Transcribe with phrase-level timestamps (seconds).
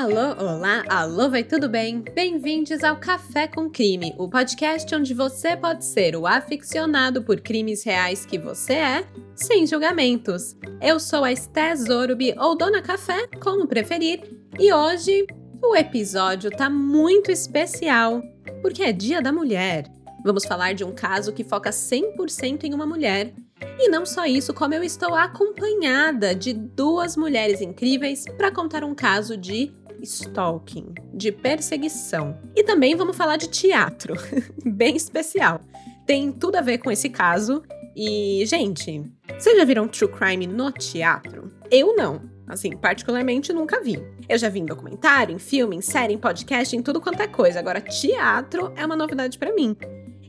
[0.00, 2.00] Alô, olá, alô, vai tudo bem?
[2.00, 7.84] Bem-vindos ao Café com Crime, o podcast onde você pode ser o aficionado por crimes
[7.84, 10.56] reais que você é, sem julgamentos.
[10.80, 14.22] Eu sou a Esté Zorubi, ou Dona Café, como preferir,
[14.58, 15.26] e hoje
[15.62, 18.22] o episódio tá muito especial,
[18.62, 19.84] porque é Dia da Mulher.
[20.24, 23.34] Vamos falar de um caso que foca 100% em uma mulher.
[23.78, 28.94] E não só isso, como eu estou acompanhada de duas mulheres incríveis para contar um
[28.94, 32.38] caso de stalking, de perseguição.
[32.54, 34.14] E também vamos falar de teatro,
[34.64, 35.60] bem especial.
[36.06, 37.62] Tem tudo a ver com esse caso.
[37.94, 39.02] E, gente,
[39.38, 41.52] vocês já viram true crime no teatro?
[41.70, 42.22] Eu não.
[42.46, 44.02] Assim, particularmente nunca vi.
[44.28, 47.28] Eu já vi em documentário, em filme, em série, em podcast, em tudo quanto é
[47.28, 47.60] coisa.
[47.60, 49.76] Agora, teatro é uma novidade para mim.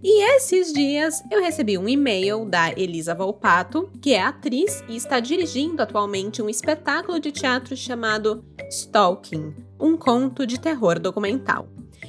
[0.04, 5.20] E esses dias eu recebi um e-mail da Elisa Volpato, que é atriz e está
[5.20, 11.68] dirigindo atualmente um espetáculo de teatro chamado Stalking, um conto de terror documental.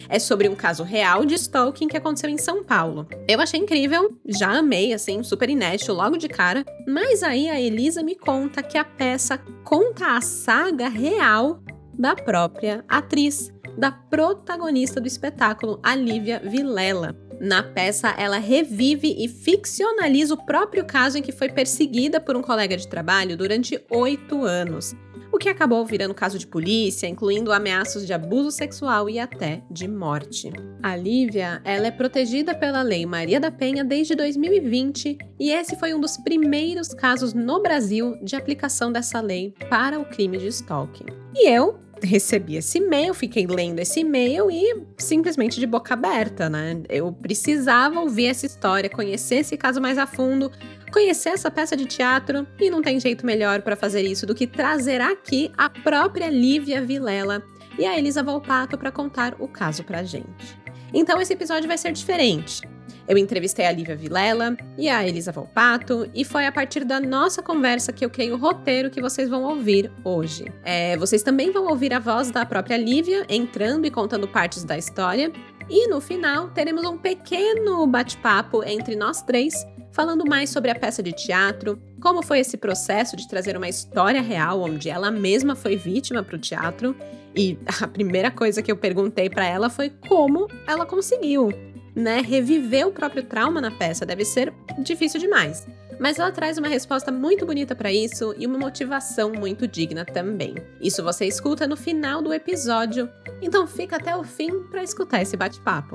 [0.09, 3.07] É sobre um caso real de stalking que aconteceu em São Paulo.
[3.29, 8.03] Eu achei incrível, já amei, assim, super inédito logo de cara, mas aí a Elisa
[8.03, 11.63] me conta que a peça conta a saga real
[11.93, 17.22] da própria atriz, da protagonista do espetáculo, a Lívia Vilela.
[17.43, 22.41] Na peça, ela revive e ficcionaliza o próprio caso em que foi perseguida por um
[22.41, 24.95] colega de trabalho durante oito anos,
[25.33, 29.89] o que acabou virando caso de polícia, incluindo ameaças de abuso sexual e até de
[29.89, 30.53] morte.
[30.81, 35.93] A Lívia, ela é protegida pela Lei Maria da Penha desde 2020 e esse foi
[35.93, 41.07] um dos primeiros casos no Brasil de aplicação dessa lei para o crime de stalking.
[41.35, 46.83] E eu, recebi esse e-mail, fiquei lendo esse e-mail e simplesmente de boca aberta, né?
[46.89, 50.51] Eu precisava ouvir essa história, conhecer esse caso mais a fundo,
[50.93, 54.47] conhecer essa peça de teatro e não tem jeito melhor para fazer isso do que
[54.47, 57.43] trazer aqui a própria Lívia Vilela
[57.79, 60.61] e a Elisa Volpato para contar o caso pra gente.
[60.93, 62.61] Então esse episódio vai ser diferente.
[63.07, 67.43] Eu entrevistei a Lívia Vilela e a Elisa Volpato, e foi a partir da nossa
[67.43, 70.45] conversa que eu criei o roteiro que vocês vão ouvir hoje.
[70.65, 74.79] É, vocês também vão ouvir a voz da própria Lívia entrando e contando partes da
[74.79, 75.33] história,
[75.69, 81.03] e no final teremos um pequeno bate-papo entre nós três, falando mais sobre a peça
[81.03, 85.77] de teatro, como foi esse processo de trazer uma história real onde ela mesma foi
[85.77, 86.97] vítima para o teatro.
[87.35, 91.51] E a primeira coisa que eu perguntei para ela foi como ela conseguiu
[91.95, 95.67] né, reviver o próprio trauma na peça deve ser difícil demais.
[96.01, 100.55] Mas ela traz uma resposta muito bonita para isso e uma motivação muito digna também.
[100.81, 103.09] Isso você escuta no final do episódio,
[103.41, 105.95] então fica até o fim para escutar esse bate-papo.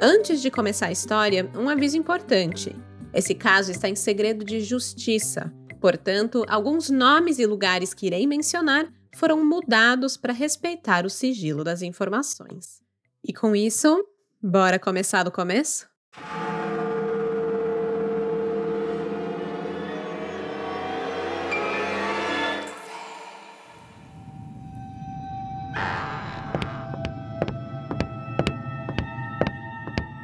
[0.00, 2.76] Antes de começar a história, um aviso importante.
[3.14, 8.92] Esse caso está em segredo de justiça, portanto, alguns nomes e lugares que irei mencionar
[9.14, 12.80] foram mudados para respeitar o sigilo das informações.
[13.26, 14.04] E com isso,
[14.42, 15.86] Bora começar do começo?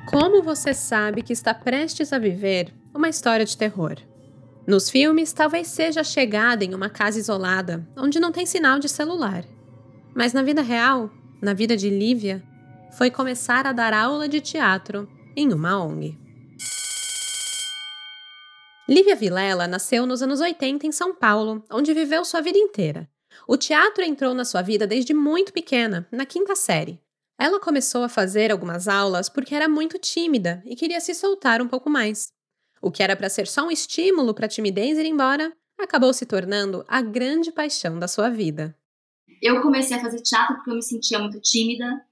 [0.07, 3.97] Como você sabe que está prestes a viver uma história de terror?
[4.67, 9.45] Nos filmes, talvez seja chegada em uma casa isolada, onde não tem sinal de celular.
[10.15, 11.11] Mas na vida real,
[11.43, 12.43] na vida de Lívia,
[12.97, 16.19] foi começar a dar aula de teatro em uma ONG.
[18.89, 23.07] Lívia Vilela nasceu nos anos 80 em São Paulo, onde viveu sua vida inteira.
[23.47, 26.99] O teatro entrou na sua vida desde muito pequena, na quinta série.
[27.39, 31.69] Ela começou a fazer algumas aulas porque era muito tímida e queria se soltar um
[31.69, 32.29] pouco mais.
[32.81, 36.25] O que era para ser só um estímulo para a timidez ir embora, acabou se
[36.25, 38.75] tornando a grande paixão da sua vida.
[39.43, 42.06] Eu comecei a fazer teatro porque eu me sentia muito tímida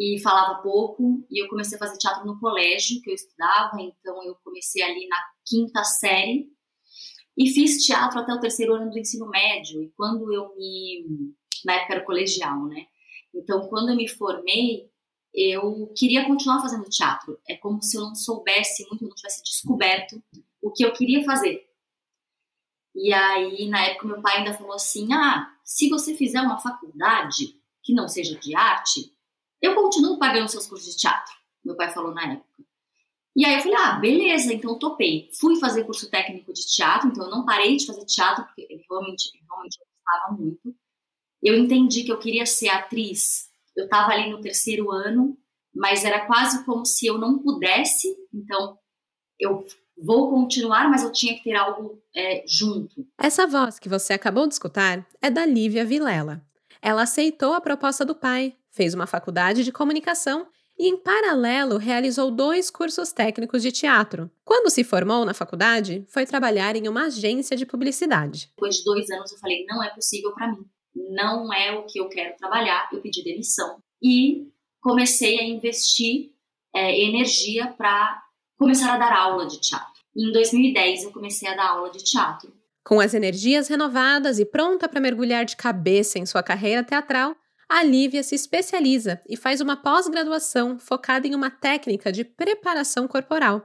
[0.00, 1.22] e falava pouco.
[1.30, 5.06] E eu comecei a fazer teatro no colégio que eu estudava, então eu comecei ali
[5.06, 6.48] na quinta série
[7.36, 9.82] e fiz teatro até o terceiro ano do ensino médio.
[9.82, 11.34] E quando eu me.
[11.66, 12.86] Na época era colegial, né?
[13.34, 14.90] Então, quando eu me formei,
[15.34, 17.38] eu queria continuar fazendo teatro.
[17.46, 20.22] É como se eu não soubesse muito, não tivesse descoberto
[20.62, 21.68] o que eu queria fazer.
[22.94, 27.54] E aí, na época, meu pai ainda falou assim: ah, se você fizer uma faculdade
[27.82, 29.12] que não seja de arte,
[29.60, 31.32] eu continuo pagando seus cursos de teatro,
[31.64, 32.48] meu pai falou na época.
[33.36, 35.30] E aí eu falei, ah, beleza, então topei.
[35.38, 39.30] Fui fazer curso técnico de teatro, então eu não parei de fazer teatro, porque realmente,
[39.48, 40.74] realmente eu gostava muito.
[41.42, 43.48] Eu entendi que eu queria ser atriz.
[43.76, 45.38] Eu estava ali no terceiro ano,
[45.74, 48.76] mas era quase como se eu não pudesse, então
[49.38, 49.64] eu
[49.96, 53.06] vou continuar, mas eu tinha que ter algo é, junto.
[53.18, 56.44] Essa voz que você acabou de escutar é da Lívia Vilela.
[56.82, 60.46] Ela aceitou a proposta do pai, fez uma faculdade de comunicação
[60.78, 64.30] e, em paralelo, realizou dois cursos técnicos de teatro.
[64.42, 68.50] Quando se formou na faculdade, foi trabalhar em uma agência de publicidade.
[68.56, 70.64] Depois de dois anos, eu falei: não é possível para mim,
[70.94, 72.88] não é o que eu quero trabalhar.
[72.92, 74.48] Eu pedi demissão e
[74.80, 76.30] comecei a investir
[76.74, 78.22] é, energia para
[78.58, 80.00] começar a dar aula de teatro.
[80.16, 82.52] Em 2010, eu comecei a dar aula de teatro.
[82.84, 87.36] Com as energias renovadas e pronta para mergulhar de cabeça em sua carreira teatral,
[87.70, 93.64] a Lívia se especializa e faz uma pós-graduação focada em uma técnica de preparação corporal.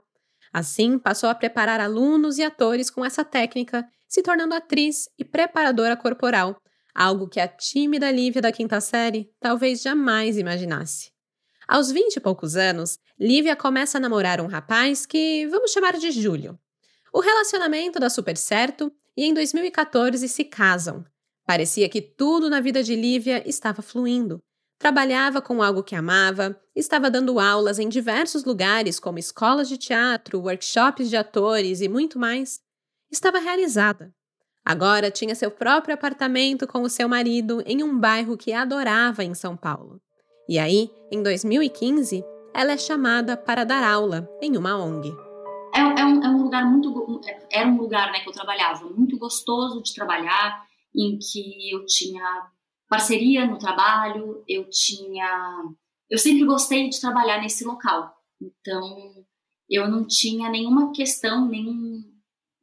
[0.54, 5.98] Assim, passou a preparar alunos e atores com essa técnica, se tornando atriz e preparadora
[5.98, 6.62] corporal,
[6.94, 11.12] algo que a tímida Lívia da quinta série talvez jamais imaginasse.
[11.68, 16.12] Aos vinte e poucos anos, Lívia começa a namorar um rapaz que vamos chamar de
[16.12, 16.60] Júlio.
[17.12, 21.04] O relacionamento dá super certo e em 2014 se casam,
[21.46, 24.42] Parecia que tudo na vida de Lívia estava fluindo.
[24.80, 30.42] Trabalhava com algo que amava, estava dando aulas em diversos lugares, como escolas de teatro,
[30.42, 32.60] workshops de atores e muito mais.
[33.12, 34.14] Estava realizada.
[34.66, 39.36] Agora tinha seu próprio apartamento com o seu marido em um bairro que adorava em
[39.36, 40.02] São Paulo.
[40.50, 45.16] E aí, em 2015, ela é chamada para dar aula em uma ONG.
[45.76, 47.22] É, é, um, é um, lugar muito.
[47.52, 50.66] Era um lugar né, que eu trabalhava, muito gostoso de trabalhar
[50.96, 52.24] em que eu tinha
[52.88, 55.64] parceria no trabalho, eu tinha.
[56.10, 58.16] Eu sempre gostei de trabalhar nesse local.
[58.42, 59.26] Então,
[59.70, 62.04] eu não tinha nenhuma questão, nenhum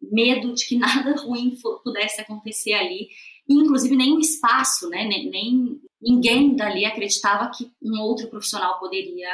[0.00, 3.08] medo de que nada ruim pudesse acontecer ali.
[3.48, 5.04] Inclusive, nem o espaço, né?
[5.04, 9.28] Nem, nem ninguém dali acreditava que um outro profissional poderia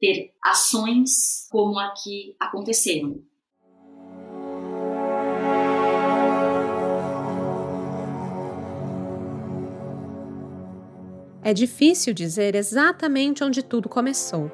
[0.00, 3.20] ter ações como a que aconteceram.
[11.48, 14.52] É difícil dizer exatamente onde tudo começou.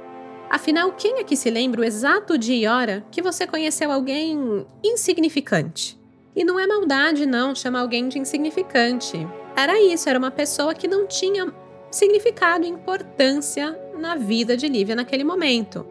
[0.49, 4.65] Afinal, quem é que se lembra o exato dia e hora que você conheceu alguém
[4.81, 6.01] insignificante?
[6.37, 9.27] E não é maldade, não, chamar alguém de insignificante.
[9.57, 11.53] Era isso, era uma pessoa que não tinha
[11.91, 15.85] significado e importância na vida de Lívia naquele momento.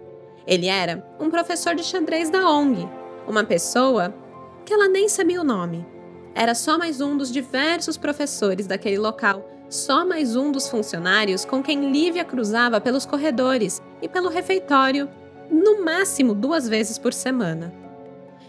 [0.47, 2.88] Ele era um professor de xadrez da ONG,
[3.27, 4.15] uma pessoa
[4.63, 5.85] que ela nem sabia o nome.
[6.33, 11.63] Era só mais um dos diversos professores daquele local só mais um dos funcionários com
[11.63, 15.09] quem Lívia cruzava pelos corredores e pelo refeitório,
[15.49, 17.73] no máximo duas vezes por semana.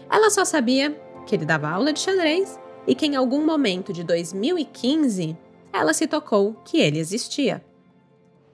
[0.07, 0.91] Ela só sabia
[1.25, 5.35] que ele dava aula de xadrez e que em algum momento de 2015
[5.73, 7.65] ela se tocou que ele existia.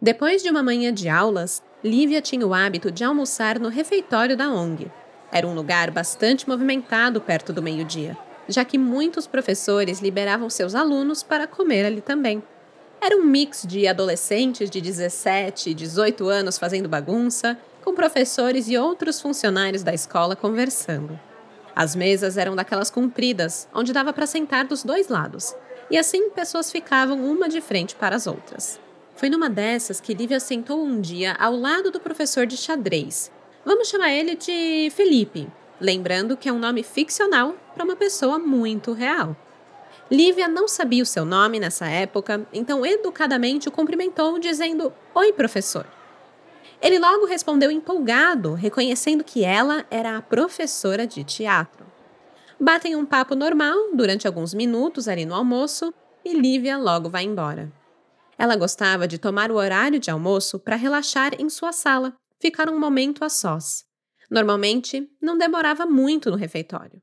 [0.01, 4.49] Depois de uma manhã de aulas, Lívia tinha o hábito de almoçar no refeitório da
[4.49, 4.89] ONG.
[5.29, 8.17] Era um lugar bastante movimentado perto do meio-dia,
[8.47, 12.41] já que muitos professores liberavam seus alunos para comer ali também.
[13.03, 18.77] Era um mix de adolescentes de 17 e 18 anos fazendo bagunça, com professores e
[18.77, 21.19] outros funcionários da escola conversando.
[21.75, 25.55] As mesas eram daquelas compridas, onde dava para sentar dos dois lados,
[25.89, 28.79] e assim pessoas ficavam uma de frente para as outras.
[29.15, 33.31] Foi numa dessas que Lívia sentou um dia ao lado do professor de xadrez.
[33.65, 35.47] Vamos chamar ele de Felipe,
[35.79, 39.35] lembrando que é um nome ficcional para uma pessoa muito real.
[40.11, 45.87] Lívia não sabia o seu nome nessa época, então educadamente o cumprimentou, dizendo: Oi, professor.
[46.81, 51.85] Ele logo respondeu empolgado, reconhecendo que ela era a professora de teatro.
[52.59, 55.93] Batem um papo normal durante alguns minutos ali no almoço
[56.25, 57.71] e Lívia logo vai embora.
[58.37, 62.77] Ela gostava de tomar o horário de almoço para relaxar em sua sala, ficar um
[62.77, 63.85] momento a sós.
[64.29, 67.01] Normalmente, não demorava muito no refeitório.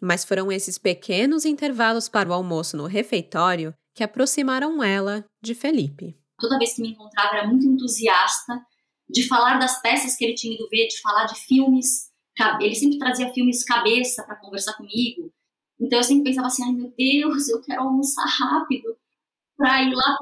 [0.00, 6.16] Mas foram esses pequenos intervalos para o almoço no refeitório que aproximaram ela de Felipe.
[6.38, 8.64] Toda vez que me encontrava, era muito entusiasta
[9.08, 12.08] de falar das peças que ele tinha ido ver, de falar de filmes.
[12.60, 15.30] Ele sempre trazia filmes cabeça para conversar comigo.
[15.78, 18.96] Então eu sempre pensava assim: ai meu Deus, eu quero almoçar rápido
[19.56, 20.16] para ir lá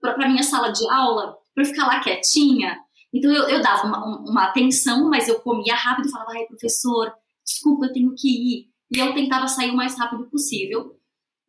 [0.00, 2.78] para minha sala de aula, para ficar lá quietinha.
[3.12, 7.14] Então eu, eu dava uma, uma, atenção, mas eu comia rápido e falava: ai professor,
[7.44, 10.98] desculpa, eu tenho que ir e eu tentava sair o mais rápido possível,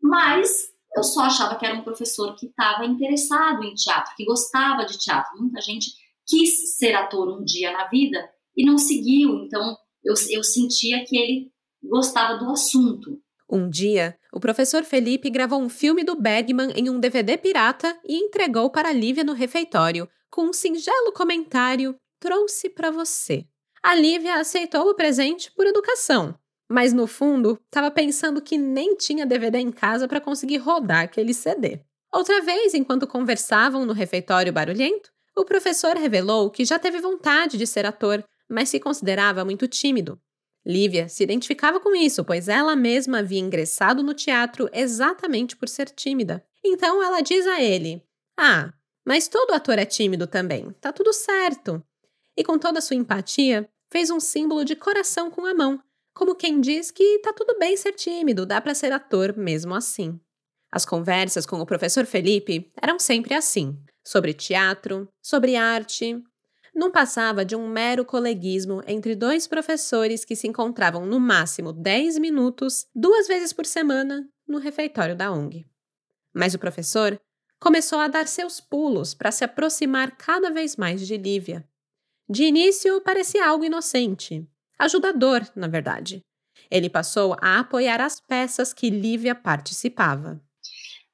[0.02, 4.86] mas eu só achava que era um professor que estava interessado em teatro, que gostava
[4.86, 5.38] de teatro.
[5.38, 5.92] Muita gente
[6.26, 11.18] quis ser ator um dia na vida e não seguiu, então eu, eu sentia que
[11.18, 11.52] ele
[11.84, 13.20] gostava do assunto.
[13.50, 18.16] Um dia, o professor Felipe gravou um filme do Bergman em um DVD pirata e
[18.16, 23.46] entregou para Lívia no refeitório, com um singelo comentário: Trouxe para você.
[23.84, 26.34] A Lívia aceitou o presente por educação,
[26.70, 31.34] mas no fundo estava pensando que nem tinha DVD em casa para conseguir rodar aquele
[31.34, 31.80] CD.
[32.12, 37.66] Outra vez, enquanto conversavam no refeitório barulhento, o professor revelou que já teve vontade de
[37.66, 40.20] ser ator, mas se considerava muito tímido.
[40.66, 45.90] Lívia se identificava com isso, pois ela mesma havia ingressado no teatro exatamente por ser
[45.90, 46.46] tímida.
[46.64, 48.02] Então ela diz a ele:
[48.38, 48.72] Ah,
[49.06, 51.84] mas todo ator é tímido também, tá tudo certo.
[52.38, 55.82] E com toda sua empatia, fez um símbolo de coração com a mão,
[56.14, 60.20] como quem diz que tá tudo bem ser tímido, dá para ser ator mesmo assim.
[60.72, 66.22] As conversas com o professor Felipe eram sempre assim, sobre teatro, sobre arte.
[66.74, 72.18] Não passava de um mero coleguismo entre dois professores que se encontravam no máximo 10
[72.18, 75.66] minutos, duas vezes por semana, no refeitório da ONG.
[76.34, 77.20] Mas o professor
[77.60, 81.68] começou a dar seus pulos para se aproximar cada vez mais de Lívia.
[82.28, 84.48] De início, parecia algo inocente,
[84.84, 86.22] ajudador, na verdade.
[86.70, 90.42] Ele passou a apoiar as peças que Lívia participava.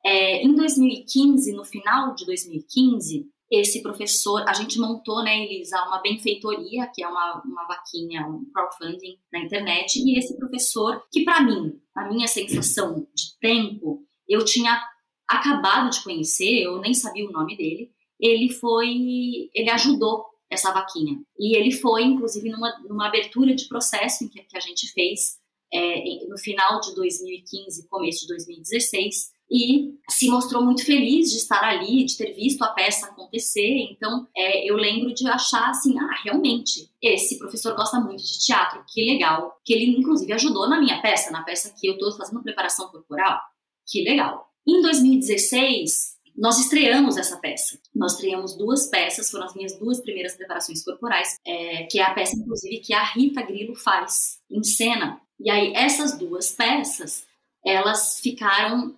[0.06, 6.02] É, em 2015, no final de 2015, esse professor, a gente montou, né, Elisa, uma
[6.02, 11.42] benfeitoria, que é uma, uma vaquinha, um crowdfunding na internet, e esse professor, que para
[11.42, 14.80] mim, a minha sensação de tempo, eu tinha
[15.28, 21.20] acabado de conhecer, eu nem sabia o nome dele, ele foi, ele ajudou essa vaquinha.
[21.38, 25.38] E ele foi, inclusive, numa, numa abertura de processo que, que a gente fez
[25.72, 31.64] é, no final de 2015, começo de 2016, e se mostrou muito feliz de estar
[31.64, 33.88] ali, de ter visto a peça acontecer.
[33.92, 38.84] Então, é, eu lembro de achar assim: ah, realmente, esse professor gosta muito de teatro,
[38.88, 39.60] que legal.
[39.66, 43.40] Que ele, inclusive, ajudou na minha peça, na peça que eu estou fazendo preparação corporal,
[43.88, 44.48] que legal.
[44.68, 47.78] Em 2016, nós estreamos essa peça.
[47.94, 52.14] Nós estreamos duas peças, foram as minhas duas primeiras preparações corporais, é, que é a
[52.14, 55.22] peça, inclusive, que a Rita Grilo faz em cena.
[55.38, 57.28] E aí, essas duas peças,
[57.64, 58.96] elas ficaram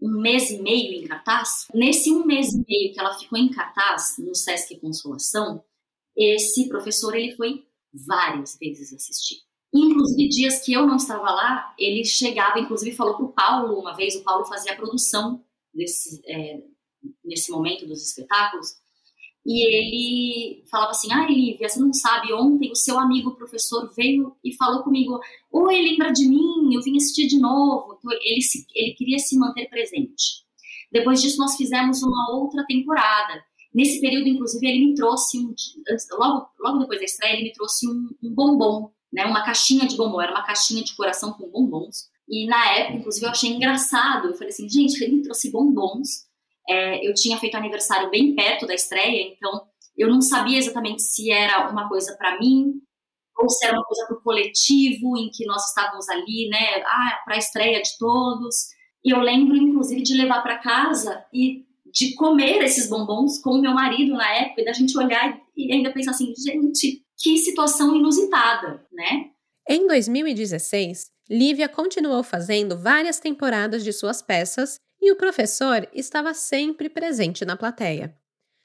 [0.00, 1.68] um mês e meio em cartaz.
[1.72, 5.62] Nesse um mês e meio que ela ficou em cartaz, no Sesc Consolação,
[6.16, 7.64] esse professor, ele foi
[8.06, 9.36] várias vezes assistir.
[9.72, 13.94] Inclusive, dias que eu não estava lá, ele chegava, inclusive falou para o Paulo uma
[13.94, 16.62] vez, o Paulo fazia a produção desse, é,
[17.24, 18.82] nesse momento dos espetáculos,
[19.44, 24.36] e ele falava assim: Ah, Lívia, você não sabe, ontem o seu amigo professor veio
[24.44, 25.18] e falou comigo:
[25.50, 26.72] Oi, lembra de mim?
[26.72, 27.96] Eu vim assistir de novo.
[27.98, 30.42] Então, ele, se, ele queria se manter presente.
[30.92, 33.42] Depois disso, nós fizemos uma outra temporada.
[33.74, 35.54] Nesse período, inclusive, ele me trouxe, um,
[36.18, 39.96] logo, logo depois da estreia, ele me trouxe um, um bombom, né, uma caixinha de
[39.96, 42.10] bombom, era uma caixinha de coração com bombons.
[42.28, 44.28] E na época, inclusive, eu achei engraçado.
[44.28, 46.30] Eu falei assim, gente, ele me trouxe bombons
[46.68, 49.66] é, eu tinha feito aniversário bem perto da estreia, então
[49.96, 52.74] eu não sabia exatamente se era uma coisa para mim
[53.36, 56.82] ou se era uma coisa para o coletivo em que nós estávamos ali, né?
[56.86, 58.54] Ah, para a estreia de todos.
[59.04, 63.60] E eu lembro, inclusive, de levar para casa e de comer esses bombons com o
[63.60, 67.94] meu marido na época e da gente olhar e ainda pensar assim, gente, que situação
[67.94, 69.30] inusitada, né?
[69.68, 76.88] Em 2016, Lívia continuou fazendo várias temporadas de suas peças e o professor estava sempre
[76.88, 78.16] presente na plateia.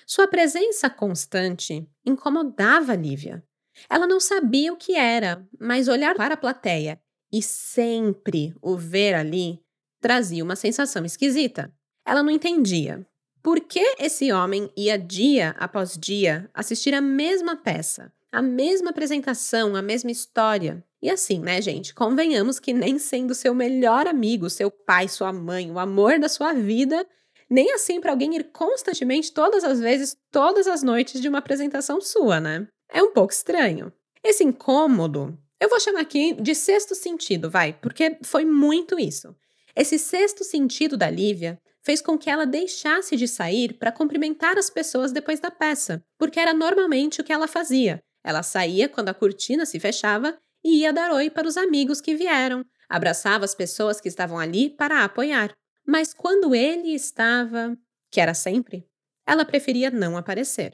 [0.06, 3.44] Sua presença constante incomodava Lívia.
[3.90, 7.02] Ela não sabia o que era, mas olhar para a plateia
[7.34, 9.60] e sempre o ver ali
[10.00, 11.74] trazia uma sensação esquisita.
[12.06, 13.06] Ela não entendia.
[13.42, 19.76] Por que esse homem ia dia após dia assistir a mesma peça, a mesma apresentação,
[19.76, 20.84] a mesma história?
[21.02, 21.94] E assim, né, gente?
[21.94, 26.54] Convenhamos que nem sendo seu melhor amigo, seu pai, sua mãe, o amor da sua
[26.54, 27.06] vida,
[27.50, 32.02] nem assim para alguém ir constantemente, todas as vezes, todas as noites de uma apresentação
[32.02, 32.68] sua, né?
[32.90, 33.92] É um pouco estranho.
[34.24, 39.36] Esse incômodo, eu vou chamar aqui de sexto sentido, vai, porque foi muito isso.
[39.76, 44.70] Esse sexto sentido da Lívia fez com que ela deixasse de sair para cumprimentar as
[44.70, 48.04] pessoas depois da peça, porque era normalmente o que ela fazia.
[48.28, 52.14] Ela saía quando a cortina se fechava e ia dar oi para os amigos que
[52.14, 55.54] vieram, abraçava as pessoas que estavam ali para apoiar.
[55.88, 57.74] Mas quando ele estava,
[58.12, 58.86] que era sempre,
[59.26, 60.74] ela preferia não aparecer.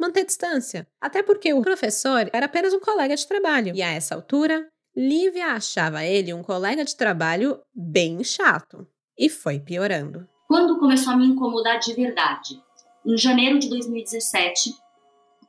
[0.00, 4.14] Manter distância, até porque o professor era apenas um colega de trabalho, e a essa
[4.14, 8.88] altura, Lívia achava ele um colega de trabalho bem chato.
[9.18, 10.26] E foi piorando.
[10.48, 12.58] Quando começou a me incomodar de verdade?
[13.04, 14.70] Em janeiro de 2017,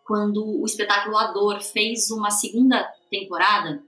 [0.06, 3.84] quando o espetáculo Ador fez uma segunda temporada,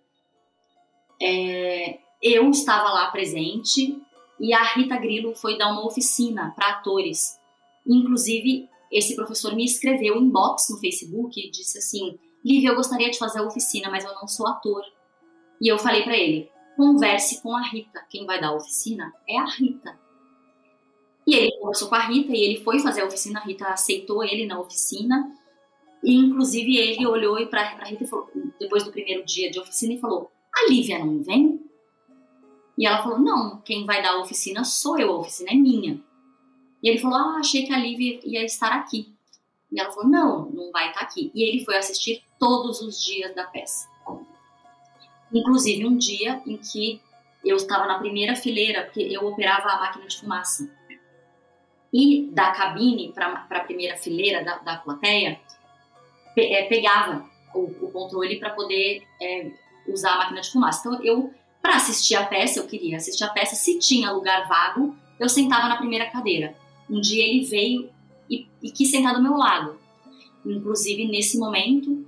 [1.22, 4.02] é, eu estava lá presente
[4.40, 7.40] e a Rita Grilo foi dar uma oficina para atores.
[7.86, 13.18] Inclusive, esse professor me escreveu inbox no Facebook e disse assim: Lívia, eu gostaria de
[13.18, 14.84] fazer a oficina, mas eu não sou ator.
[15.62, 18.04] E eu falei para ele: converse com a Rita.
[18.10, 20.00] Quem vai dar a oficina é a Rita.
[21.26, 24.24] E ele conversou com a Rita e ele foi fazer a oficina, a Rita aceitou
[24.24, 25.37] ele na oficina.
[26.08, 29.94] E inclusive ele olhou para a Rita e falou, depois do primeiro dia de oficina
[29.94, 31.60] e falou: "A Lívia não vem?"
[32.78, 36.02] E ela falou: "Não, quem vai dar a oficina sou eu, a oficina é minha."
[36.82, 39.14] E ele falou: "Ah, achei que a Lívia ia estar aqui."
[39.70, 43.36] E ela falou: "Não, não vai estar aqui." E ele foi assistir todos os dias
[43.36, 43.90] da peça.
[45.34, 47.02] Inclusive um dia em que
[47.44, 50.74] eu estava na primeira fileira, porque eu operava a máquina de fumaça.
[51.92, 55.38] E da cabine para a primeira fileira da, da plateia,
[56.70, 59.52] pegava o, o controle para poder é,
[59.88, 60.88] usar a máquina de fumaça.
[60.88, 64.96] Então, eu, para assistir a peça, eu queria assistir a peça, se tinha lugar vago,
[65.20, 66.56] eu sentava na primeira cadeira.
[66.90, 67.90] Um dia ele veio
[68.30, 69.78] e, e quis sentar do meu lado.
[70.46, 72.06] Inclusive, nesse momento,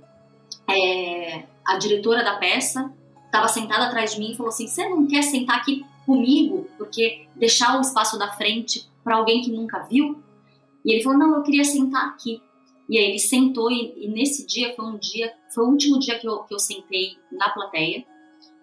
[0.68, 2.92] é, a diretora da peça
[3.26, 6.68] estava sentada atrás de mim e falou assim: Você não quer sentar aqui comigo?
[6.78, 10.22] Porque deixar o espaço da frente para alguém que nunca viu?
[10.84, 12.40] E ele falou: Não, eu queria sentar aqui.
[12.90, 16.18] E aí ele sentou, e, e nesse dia foi um dia, foi o último dia
[16.18, 18.04] que eu, que eu sentei na plateia.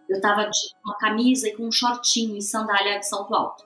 [0.09, 3.63] Eu estava de uma camisa e com um shortinho e sandália de salto alto.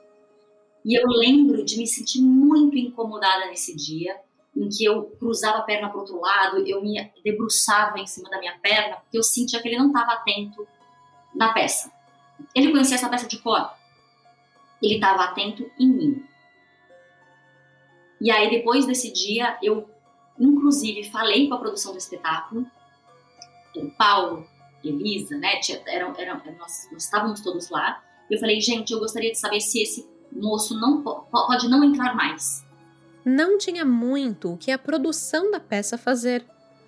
[0.86, 4.20] E eu lembro de me sentir muito incomodada nesse dia,
[4.56, 8.38] em que eu cruzava a perna para outro lado, eu me debruçava em cima da
[8.38, 10.68] minha perna, porque eu sentia que ele não estava atento
[11.34, 11.92] na peça.
[12.54, 13.72] Ele conhecia essa peça de cor.
[14.80, 16.26] Ele estava atento em mim.
[18.20, 19.90] E aí, depois desse dia, eu,
[20.46, 22.66] inclusive, falei com a produção do espetáculo,
[23.76, 24.46] o Paulo,
[24.84, 25.60] Elisa, né?
[25.88, 28.04] Eram, eram, nós, nós estávamos todos lá.
[28.30, 32.16] E eu falei, gente, eu gostaria de saber se esse moço não pode não entrar
[32.16, 32.66] mais.
[33.24, 36.44] Não tinha muito o que a produção da peça fazer.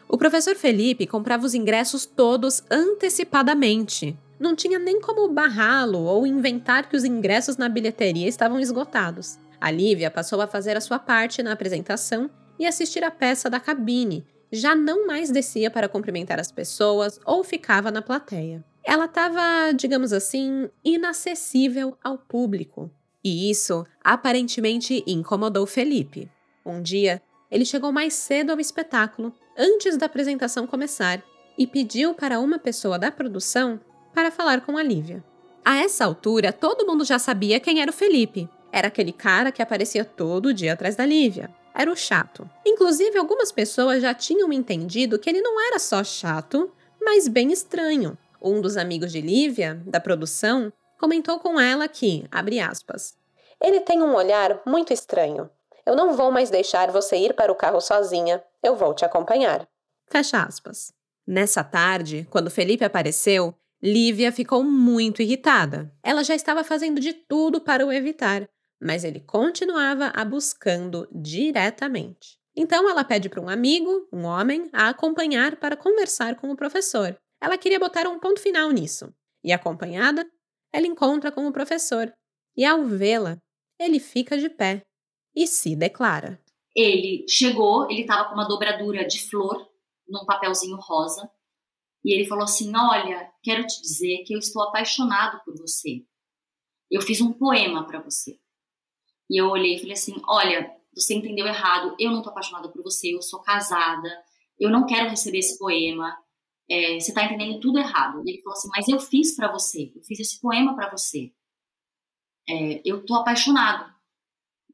[0.10, 6.90] O professor Felipe comprava os ingressos todos antecipadamente não tinha nem como barrá-lo ou inventar
[6.90, 9.40] que os ingressos na bilheteria estavam esgotados.
[9.60, 12.30] A Lívia passou a fazer a sua parte na apresentação
[12.60, 14.26] e assistir a peça da cabine.
[14.52, 18.64] Já não mais descia para cumprimentar as pessoas ou ficava na plateia.
[18.84, 22.92] Ela estava, digamos assim, inacessível ao público.
[23.24, 26.30] E isso aparentemente incomodou Felipe.
[26.66, 31.24] Um dia, ele chegou mais cedo ao espetáculo, antes da apresentação começar,
[31.58, 33.80] e pediu para uma pessoa da produção
[34.14, 35.24] para falar com a Lívia.
[35.64, 38.50] A essa altura, todo mundo já sabia quem era o Felipe.
[38.72, 41.50] Era aquele cara que aparecia todo dia atrás da Lívia.
[41.74, 42.50] Era o chato.
[42.66, 48.18] Inclusive, algumas pessoas já tinham entendido que ele não era só chato, mas bem estranho.
[48.42, 53.16] Um dos amigos de Lívia, da produção, comentou com ela que, abre aspas,
[53.62, 55.50] ele tem um olhar muito estranho.
[55.86, 58.44] Eu não vou mais deixar você ir para o carro sozinha.
[58.62, 59.68] Eu vou te acompanhar.
[60.08, 60.94] Fecha aspas.
[61.26, 65.92] Nessa tarde, quando Felipe apareceu, Lívia ficou muito irritada.
[66.04, 68.48] Ela já estava fazendo de tudo para o evitar,
[68.84, 72.38] mas ele continuava a buscando diretamente.
[72.56, 77.18] Então ela pede para um amigo, um homem, a acompanhar para conversar com o professor.
[77.42, 79.14] Ela queria botar um ponto final nisso.
[79.44, 80.26] E acompanhada,
[80.72, 82.14] ela encontra com o professor.
[82.56, 83.38] E ao vê-la,
[83.80, 84.84] ele fica de pé
[85.36, 86.40] e se declara.
[86.76, 89.68] Ele chegou, ele estava com uma dobradura de flor
[90.08, 91.30] num papelzinho rosa
[92.04, 96.06] e ele falou assim: Olha, quero te dizer que eu estou apaixonado por você.
[96.92, 98.40] Eu fiz um poema para você.
[99.30, 101.96] E eu olhei e falei assim: Olha, você entendeu errado.
[102.00, 103.14] Eu não estou apaixonada por você.
[103.14, 104.10] Eu sou casada.
[104.60, 106.16] Eu não quero receber esse poema.
[106.70, 108.24] É, você está entendendo tudo errado.
[108.26, 109.92] E ele falou assim: Mas eu fiz para você.
[109.96, 111.32] Eu fiz esse poema para você.
[112.48, 113.92] É, eu estou apaixonado.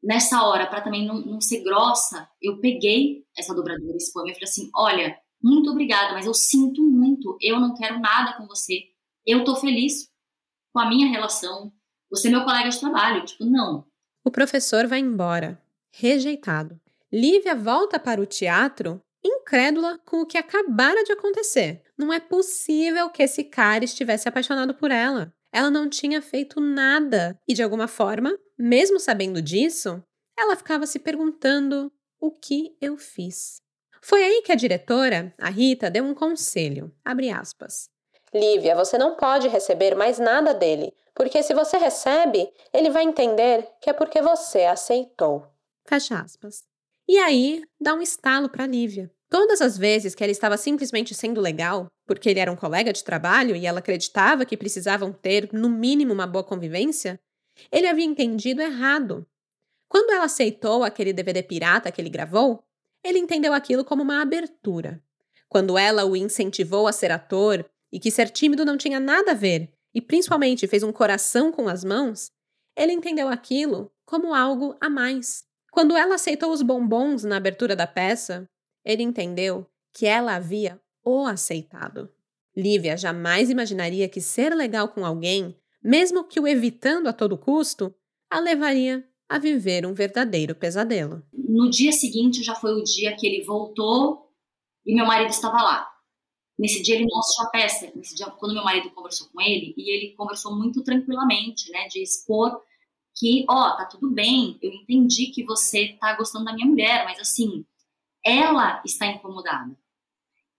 [0.02, 4.34] Nessa hora, para também não, não ser grossa, eu peguei essa dobradura, esse poema e
[4.34, 8.84] falei assim: Olha, muito obrigada, mas eu sinto muito, eu não quero nada com você.
[9.26, 10.10] Eu tô feliz
[10.74, 11.72] com a minha relação.
[12.10, 13.89] Você é meu colega de trabalho, tipo, não.
[14.30, 15.60] O professor vai embora,
[15.92, 16.80] rejeitado.
[17.12, 21.82] Lívia volta para o teatro incrédula com o que acabara de acontecer.
[21.98, 25.34] Não é possível que esse cara estivesse apaixonado por ela.
[25.52, 30.00] Ela não tinha feito nada e, de alguma forma, mesmo sabendo disso,
[30.38, 33.64] ela ficava se perguntando: o que eu fiz?
[34.00, 36.94] Foi aí que a diretora, a Rita, deu um conselho.
[37.04, 37.90] Abre aspas.
[38.34, 43.68] Lívia, você não pode receber mais nada dele, porque se você recebe, ele vai entender
[43.82, 45.46] que é porque você aceitou.
[45.86, 46.64] Fecha aspas.
[47.08, 49.12] E aí, dá um estalo para Lívia.
[49.30, 53.04] Todas as vezes que ela estava simplesmente sendo legal, porque ele era um colega de
[53.04, 57.20] trabalho e ela acreditava que precisavam ter, no mínimo, uma boa convivência,
[57.72, 59.26] ele havia entendido errado.
[59.88, 62.64] Quando ela aceitou aquele DVD pirata que ele gravou,
[63.04, 65.02] ele entendeu aquilo como uma abertura.
[65.48, 69.36] Quando ela o incentivou a ser ator e que ser tímido não tinha nada a
[69.36, 72.32] ver, e principalmente fez um coração com as mãos,
[72.76, 75.44] ele entendeu aquilo como algo a mais.
[75.72, 78.50] Quando ela aceitou os bombons na abertura da peça,
[78.84, 82.10] ele entendeu que ela havia o aceitado.
[82.56, 87.94] Lívia jamais imaginaria que ser legal com alguém, mesmo que o evitando a todo custo,
[88.30, 91.24] a levaria a viver um verdadeiro pesadelo.
[91.32, 94.32] No dia seguinte já foi o dia que ele voltou
[94.86, 95.88] e meu marido estava lá.
[96.60, 97.92] Nesse dia ele assistiu a peça.
[97.96, 102.04] Nesse dia, quando meu marido conversou com ele, e ele conversou muito tranquilamente, né, de
[102.04, 102.62] expor
[103.16, 107.20] que, ó, tá tudo bem, eu entendi que você tá gostando da minha mulher, mas
[107.20, 107.66] assim,
[108.24, 109.76] ela está incomodada.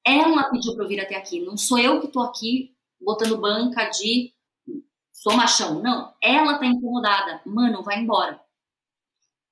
[0.04, 3.84] Ela pediu para eu vir até aqui, não sou eu que tô aqui botando banca
[3.90, 4.32] de
[5.12, 5.82] sou machão.
[5.82, 7.42] Não, ela tá incomodada.
[7.44, 8.40] Mano, vai embora.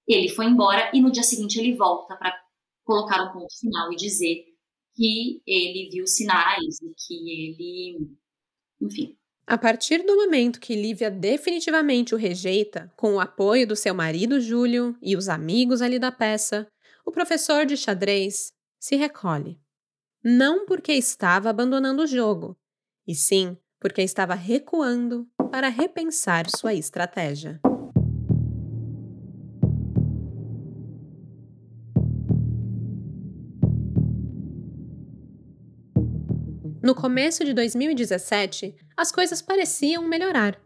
[0.06, 2.34] Ele foi embora e no dia seguinte ele volta para
[2.84, 4.46] colocar um ponto final e dizer
[4.98, 8.08] que ele viu sinais e que ele,
[8.82, 9.16] enfim.
[9.46, 14.40] A partir do momento que Lívia definitivamente o rejeita, com o apoio do seu marido
[14.40, 16.66] Júlio e os amigos ali da peça,
[17.06, 19.56] o professor de xadrez se recolhe.
[20.22, 22.58] Não porque estava abandonando o jogo,
[23.06, 27.60] e sim porque estava recuando para repensar sua estratégia.
[36.80, 40.60] No começo de 2017, as coisas pareciam melhorar.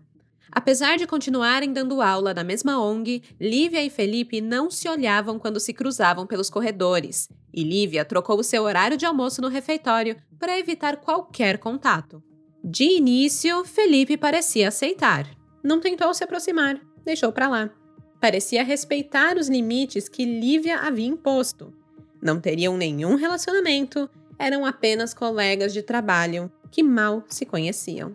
[0.51, 5.59] Apesar de continuarem dando aula na mesma ONG, Lívia e Felipe não se olhavam quando
[5.59, 10.59] se cruzavam pelos corredores, e Lívia trocou o seu horário de almoço no refeitório para
[10.59, 12.23] evitar qualquer contato.
[12.63, 15.27] De início, Felipe parecia aceitar.
[15.65, 17.71] Não tentou se aproximar, deixou para lá.
[18.21, 21.73] Parecia respeitar os limites que Lívia havia imposto.
[22.21, 28.15] Não teriam nenhum relacionamento, eram apenas colegas de trabalho que mal se conheciam.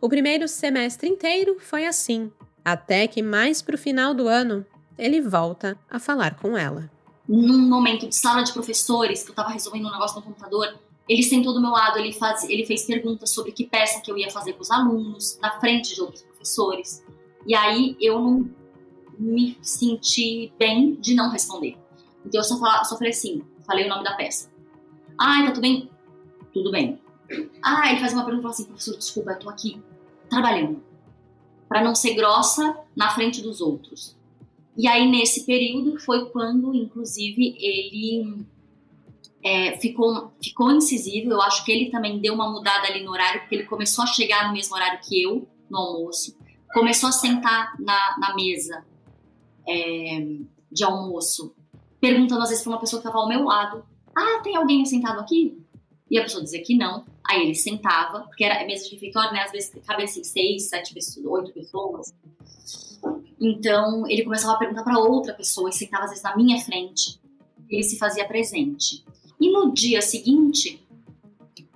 [0.00, 2.30] O primeiro semestre inteiro foi assim,
[2.64, 4.64] até que mais para o final do ano
[4.98, 6.90] ele volta a falar com ela.
[7.28, 10.78] Num momento de sala de professores, que eu estava resolvendo um negócio no computador,
[11.08, 14.16] ele sentou do meu lado, ele, faz, ele fez perguntas sobre que peça que eu
[14.16, 17.04] ia fazer com os alunos, na frente de outros professores.
[17.46, 18.50] E aí eu não
[19.18, 21.76] me senti bem de não responder.
[22.24, 24.51] Então eu só, só falei assim, falei o nome da peça.
[25.18, 25.90] Ah, tá tudo bem?
[26.52, 26.98] Tudo bem.
[27.62, 29.80] Ah, ele faz uma pergunta e fala assim, professor, desculpa, eu tô aqui
[30.28, 30.82] trabalhando.
[31.68, 34.16] Para não ser grossa na frente dos outros.
[34.76, 38.44] E aí, nesse período, foi quando, inclusive, ele
[39.42, 41.30] é, ficou, ficou incisivo.
[41.30, 44.06] Eu acho que ele também deu uma mudada ali no horário, porque ele começou a
[44.06, 46.36] chegar no mesmo horário que eu, no almoço.
[46.72, 48.84] Começou a sentar na, na mesa
[49.68, 50.26] é,
[50.70, 51.54] de almoço,
[52.00, 55.20] perguntando às vezes para uma pessoa que estava ao meu lado: Ah, tem alguém sentado
[55.20, 55.58] aqui?
[56.10, 57.04] E a pessoa dizia que não.
[57.26, 59.42] Aí ele sentava, porque era mesa de refeitório, né?
[59.42, 62.14] Às vezes cabia assim, seis, sete pessoas, oito pessoas.
[63.40, 67.20] Então ele começava a perguntar para outra pessoa e sentava às vezes na minha frente.
[67.68, 69.04] Ele se fazia presente.
[69.40, 70.86] E no dia seguinte,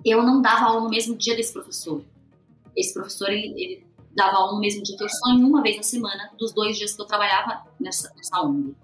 [0.05, 2.03] eu não dava aula no mesmo dia desse professor.
[2.75, 5.77] Esse professor, ele, ele dava aula no mesmo dia que eu, só em uma vez
[5.77, 8.75] na semana, dos dois dias que eu trabalhava nessa, nessa ONG.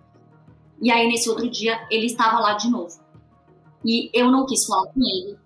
[0.82, 3.03] E aí, nesse outro dia, ele estava lá de novo.
[3.86, 5.38] E eu não quis falar com ele,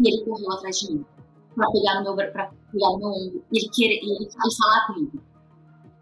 [0.00, 1.04] e ele correu atrás de mim
[1.54, 4.86] para pegar no meu para pegar no meu ombro e ele querer ele, ele falar
[4.86, 5.22] comigo.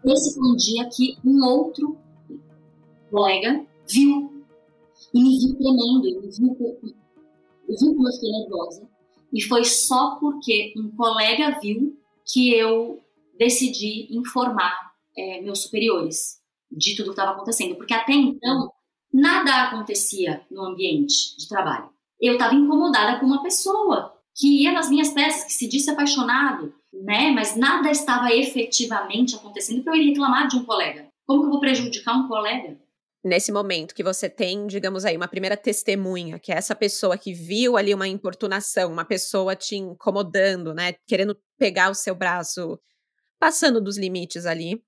[0.05, 1.97] Esse foi um dia que um outro
[3.09, 4.35] colega viu
[5.13, 6.79] e me viu tremendo, e me viu,
[7.67, 8.87] me viu como eu fiquei nervosa.
[9.33, 12.99] E foi só porque um colega viu que eu
[13.37, 14.73] decidi informar
[15.17, 17.75] é, meus superiores de tudo que estava acontecendo.
[17.75, 18.71] Porque até então,
[19.15, 21.89] nada acontecia no ambiente de trabalho.
[22.19, 26.73] Eu estava incomodada com uma pessoa que ia nas minhas peças, que se disse apaixonado,
[26.93, 27.31] né?
[27.31, 31.07] Mas nada estava efetivamente acontecendo para eu ir reclamar de um colega.
[31.25, 32.77] Como que eu vou prejudicar um colega?
[33.25, 37.33] nesse momento que você tem, digamos aí, uma primeira testemunha, que é essa pessoa que
[37.33, 42.79] viu ali uma importunação, uma pessoa te incomodando, né, querendo pegar o seu braço,
[43.39, 44.79] passando dos limites ali.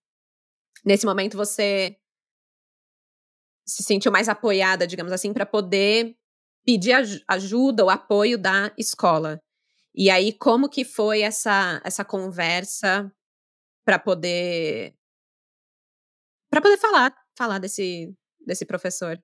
[0.86, 1.98] Nesse momento você
[3.68, 6.16] se sentiu mais apoiada, digamos assim, para poder
[6.66, 6.94] pedir
[7.28, 9.42] ajuda, o apoio da escola.
[9.94, 13.12] E aí como que foi essa essa conversa
[13.86, 14.94] para poder
[16.50, 19.22] para poder falar, falar desse desse professor?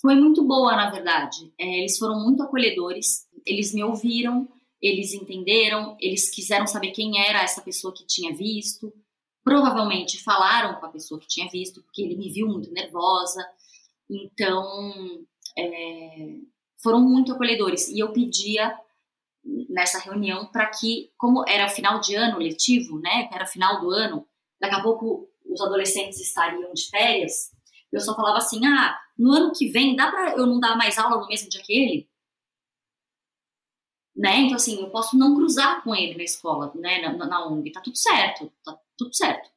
[0.00, 1.52] Foi muito boa, na verdade.
[1.58, 4.48] É, eles foram muito acolhedores, eles me ouviram,
[4.80, 8.92] eles entenderam, eles quiseram saber quem era essa pessoa que tinha visto.
[9.48, 13.42] Provavelmente falaram com a pessoa que tinha visto, porque ele me viu muito nervosa.
[14.10, 16.36] Então, é,
[16.82, 17.88] foram muito acolhedores.
[17.88, 18.78] E eu pedia
[19.68, 24.26] nessa reunião para que, como era final de ano letivo, né, era final do ano,
[24.60, 27.50] daqui a pouco os adolescentes estariam de férias,
[27.90, 30.98] eu só falava assim: ah, no ano que vem, dá para eu não dar mais
[30.98, 32.08] aula no mesmo dia que ele?
[34.14, 34.40] Né?
[34.40, 37.80] Então, assim, eu posso não cruzar com ele na escola, né, na, na ONG, tá
[37.80, 39.48] tudo certo, tá tudo certo.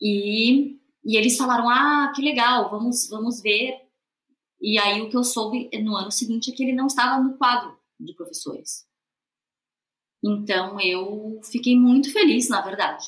[0.00, 3.80] E, e eles falaram: ah, que legal, vamos, vamos ver.
[4.60, 7.38] E aí o que eu soube no ano seguinte é que ele não estava no
[7.38, 8.86] quadro de professores.
[10.22, 13.06] Então eu fiquei muito feliz, na verdade.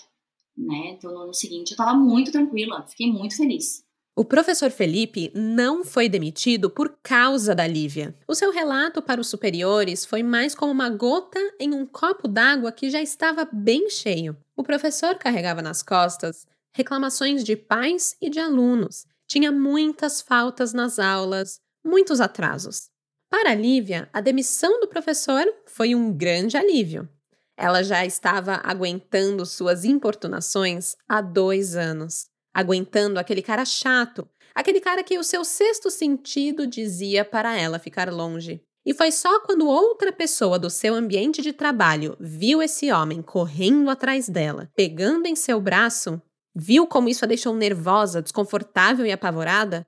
[0.56, 0.90] Né?
[0.92, 3.84] Então no ano seguinte eu estava muito tranquila, fiquei muito feliz.
[4.18, 8.14] O professor Felipe não foi demitido por causa da Lívia.
[8.26, 12.72] O seu relato para os superiores foi mais como uma gota em um copo d'água
[12.72, 14.34] que já estava bem cheio.
[14.56, 19.06] O professor carregava nas costas reclamações de pais e de alunos.
[19.26, 22.90] Tinha muitas faltas nas aulas, muitos atrasos.
[23.28, 27.08] Para Lívia, a demissão do professor foi um grande alívio.
[27.56, 35.04] Ela já estava aguentando suas importunações há dois anos aguentando aquele cara chato, aquele cara
[35.04, 38.65] que o seu sexto sentido dizia para ela ficar longe.
[38.87, 43.90] E foi só quando outra pessoa do seu ambiente de trabalho viu esse homem correndo
[43.90, 46.22] atrás dela, pegando em seu braço,
[46.55, 49.85] viu como isso a deixou nervosa, desconfortável e apavorada,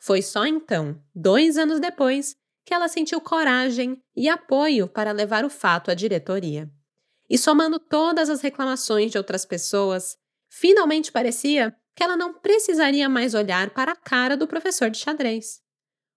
[0.00, 5.50] foi só então, dois anos depois, que ela sentiu coragem e apoio para levar o
[5.50, 6.70] fato à diretoria.
[7.28, 10.16] E somando todas as reclamações de outras pessoas,
[10.48, 15.60] finalmente parecia que ela não precisaria mais olhar para a cara do professor de xadrez.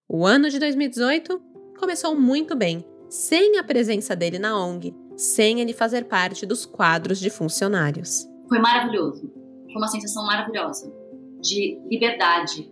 [0.08, 1.51] O ano de 2018
[1.82, 7.18] começou muito bem, sem a presença dele na ONG, sem ele fazer parte dos quadros
[7.18, 8.24] de funcionários.
[8.48, 9.28] Foi maravilhoso.
[9.64, 10.94] Foi uma sensação maravilhosa
[11.40, 12.70] de liberdade,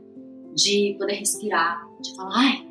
[0.55, 2.69] de poder respirar, de falar, ai,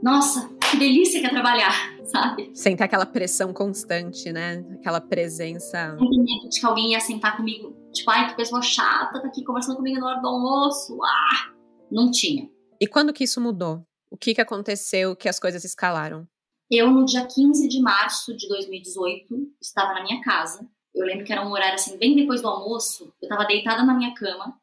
[0.00, 1.74] nossa, que delícia que é trabalhar,
[2.06, 2.52] sabe?
[2.54, 4.64] Sem ter aquela pressão constante, né?
[4.78, 5.96] Aquela presença.
[5.98, 9.42] Sem medo de que alguém ia sentar comigo, tipo, ai, que pessoa chata, tá aqui
[9.44, 10.96] conversando comigo na hora do almoço.
[11.02, 11.52] Ah!
[11.90, 12.48] Não tinha.
[12.80, 13.84] E quando que isso mudou?
[14.12, 16.28] O que, que aconteceu que as coisas escalaram?
[16.70, 20.68] Eu, no dia 15 de março de 2018, estava na minha casa.
[20.94, 23.04] Eu lembro que era um horário assim, bem depois do almoço.
[23.22, 24.54] Eu estava deitada na minha cama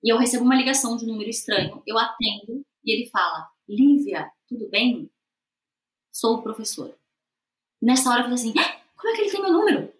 [0.00, 1.82] e eu recebo uma ligação de um número estranho.
[1.84, 5.10] Eu atendo e ele fala: Lívia, tudo bem?
[6.12, 6.96] Sou o professor.
[7.82, 9.92] Nessa hora eu falei assim: ah, como é que ele tem meu número?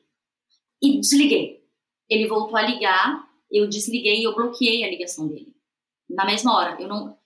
[0.81, 1.67] E desliguei.
[2.09, 5.53] Ele voltou a ligar, eu desliguei e eu bloqueei a ligação dele.
[6.09, 6.81] Na mesma hora.
[6.81, 7.24] Eu não.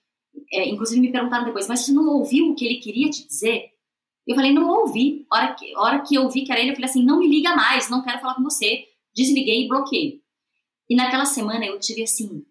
[0.51, 3.71] É, inclusive me perguntaram depois, mas você não ouviu o que ele queria te dizer?
[4.27, 5.25] Eu falei, não ouvi.
[5.31, 7.55] Hora que, hora que eu vi que era ele, eu falei assim: não me liga
[7.55, 8.85] mais, não quero falar com você.
[9.15, 10.21] Desliguei e bloqueei.
[10.89, 12.45] E naquela semana eu tive assim,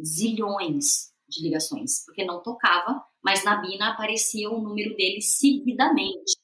[0.00, 6.36] zilhões de ligações, porque não tocava, mas na Bina aparecia o número dele seguidamente.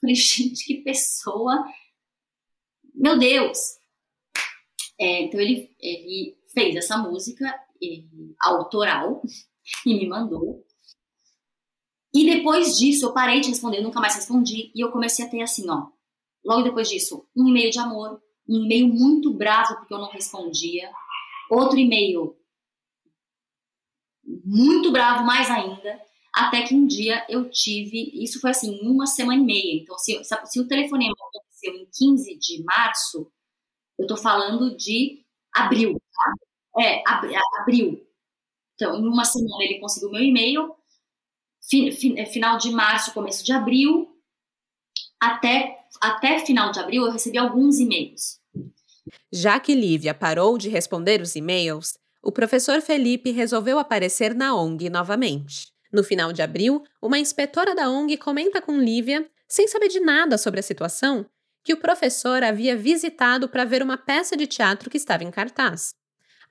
[0.00, 1.64] Falei, gente, que pessoa.
[2.94, 3.78] Meu Deus!
[4.98, 7.52] É, então ele, ele fez essa música
[8.40, 9.22] autoral
[9.86, 10.64] e me mandou.
[12.14, 14.70] E depois disso eu parei de responder, nunca mais respondi.
[14.74, 15.86] E eu comecei a ter assim, ó,
[16.44, 20.90] Logo depois disso, um e-mail de amor, um e-mail muito bravo porque eu não respondia,
[21.48, 22.36] outro e-mail
[24.24, 26.00] muito bravo mais ainda,
[26.34, 29.82] até que um dia eu tive, isso foi assim, uma semana e meia.
[29.82, 33.30] Então, se, se o telefonema aconteceu em 15 de março,
[33.98, 36.32] eu tô falando de abril, tá?
[36.78, 37.02] É,
[37.60, 38.06] abril.
[38.74, 40.74] Então, em uma semana ele conseguiu meu e-mail,
[42.16, 44.08] é, final de março, começo de abril,
[45.20, 48.40] até, até final de abril eu recebi alguns e-mails.
[49.32, 54.88] Já que Lívia parou de responder os e-mails, o professor Felipe resolveu aparecer na ONG
[54.88, 55.72] novamente.
[55.92, 60.38] No final de abril, uma inspetora da ONG comenta com Lívia, sem saber de nada
[60.38, 61.26] sobre a situação,
[61.64, 65.94] que o professor havia visitado para ver uma peça de teatro que estava em cartaz.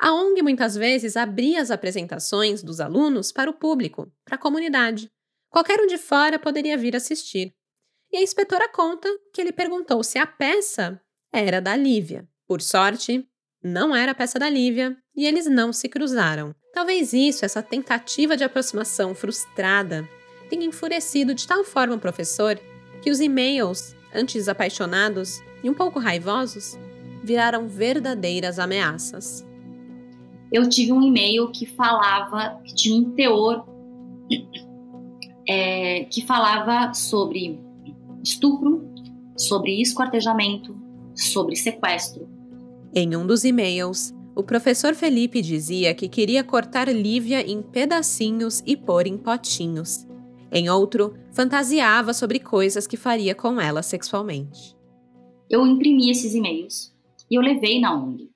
[0.01, 5.11] A ONG muitas vezes abria as apresentações dos alunos para o público, para a comunidade.
[5.47, 7.53] Qualquer um de fora poderia vir assistir.
[8.11, 10.99] E a inspetora conta que ele perguntou se a peça
[11.31, 12.27] era da Lívia.
[12.47, 13.23] Por sorte,
[13.63, 16.55] não era a peça da Lívia e eles não se cruzaram.
[16.73, 20.09] Talvez isso, essa tentativa de aproximação frustrada,
[20.49, 22.59] tenha enfurecido de tal forma o professor
[23.03, 26.75] que os e-mails, antes apaixonados e um pouco raivosos,
[27.23, 29.50] viraram verdadeiras ameaças.
[30.51, 33.65] Eu tive um e-mail que falava, que tinha um teor
[35.47, 37.59] é, que falava sobre
[38.23, 38.85] estupro,
[39.37, 40.75] sobre esquartejamento,
[41.15, 42.27] sobre sequestro.
[42.93, 48.75] Em um dos e-mails, o professor Felipe dizia que queria cortar Lívia em pedacinhos e
[48.75, 50.05] pôr em potinhos.
[50.51, 54.75] Em outro, fantasiava sobre coisas que faria com ela sexualmente.
[55.49, 56.93] Eu imprimi esses e-mails
[57.29, 58.29] e eu levei na ONG.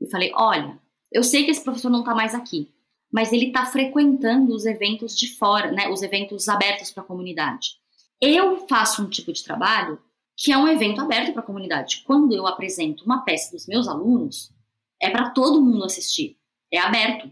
[0.00, 0.78] E falei: olha,
[1.10, 2.72] eu sei que esse professor não está mais aqui,
[3.10, 7.76] mas ele está frequentando os eventos de fora, né, os eventos abertos para a comunidade.
[8.20, 9.98] Eu faço um tipo de trabalho
[10.36, 12.02] que é um evento aberto para a comunidade.
[12.06, 14.52] Quando eu apresento uma peça dos meus alunos,
[15.00, 16.36] é para todo mundo assistir.
[16.72, 17.28] É aberto,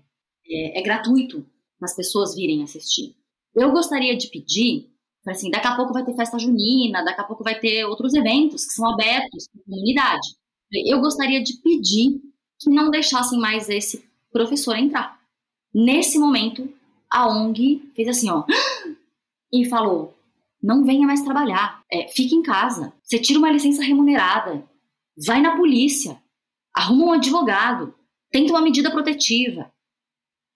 [0.49, 1.47] é, é gratuito
[1.79, 3.15] para as pessoas virem assistir.
[3.55, 4.91] Eu gostaria de pedir,
[5.27, 8.65] assim, daqui a pouco vai ter festa junina, daqui a pouco vai ter outros eventos
[8.65, 10.29] que são abertos para a comunidade.
[10.73, 12.21] Eu gostaria de pedir
[12.59, 15.21] que não deixassem mais esse professor entrar.
[15.75, 16.73] Nesse momento,
[17.11, 18.45] a ONG fez assim, ó,
[19.53, 20.15] e falou:
[20.63, 24.65] não venha mais trabalhar, é, fique em casa, você tira uma licença remunerada,
[25.27, 26.21] vai na polícia,
[26.75, 27.95] arruma um advogado,
[28.31, 29.71] tenta uma medida protetiva.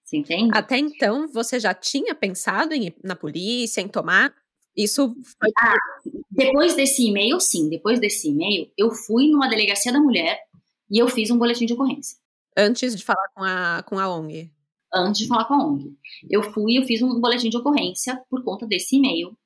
[0.05, 0.51] Você entende?
[0.53, 4.35] Até então, você já tinha pensado em ir na polícia, em tomar?
[4.77, 5.51] Isso foi.
[5.57, 5.77] Ah,
[6.31, 7.69] depois desse e-mail, sim.
[7.69, 10.41] Depois desse e-mail, eu fui numa delegacia da mulher
[10.91, 12.19] e eu fiz um boletim de ocorrência.
[12.57, 14.51] Antes de falar com a, com a ONG?
[14.93, 15.97] Antes de falar com a ONG.
[16.29, 19.37] Eu fui eu fiz um boletim de ocorrência por conta desse e-mail,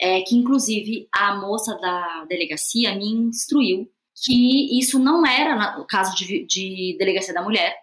[0.00, 6.14] é, que inclusive a moça da delegacia me instruiu que isso não era o caso
[6.16, 7.74] de, de delegacia da mulher,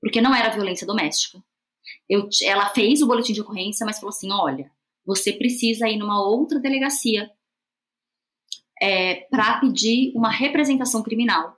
[0.00, 1.42] porque não era violência doméstica.
[2.08, 4.70] Eu, ela fez o boletim de ocorrência, mas falou assim: olha,
[5.06, 7.30] você precisa ir numa outra delegacia
[8.80, 11.57] é, para pedir uma representação criminal,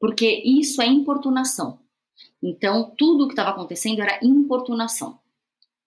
[0.00, 1.80] porque isso é importunação.
[2.42, 5.18] Então, tudo o que estava acontecendo era importunação,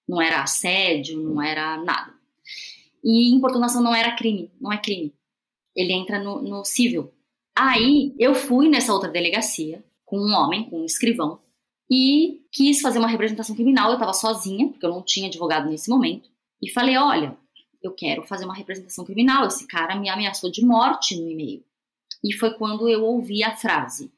[0.08, 2.14] não era assédio, não era nada.
[3.04, 5.14] E importunação não era crime, não é crime
[5.76, 7.12] ele entra no, no civil.
[7.56, 11.40] Aí eu fui nessa outra delegacia com um homem, com um escrivão,
[11.90, 13.90] e quis fazer uma representação criminal.
[13.90, 16.30] Eu estava sozinha, porque eu não tinha advogado nesse momento,
[16.62, 17.38] e falei: olha,
[17.82, 19.46] eu quero fazer uma representação criminal.
[19.46, 21.64] Esse cara me ameaçou de morte no e-mail.
[22.24, 24.12] E foi quando eu ouvi a frase: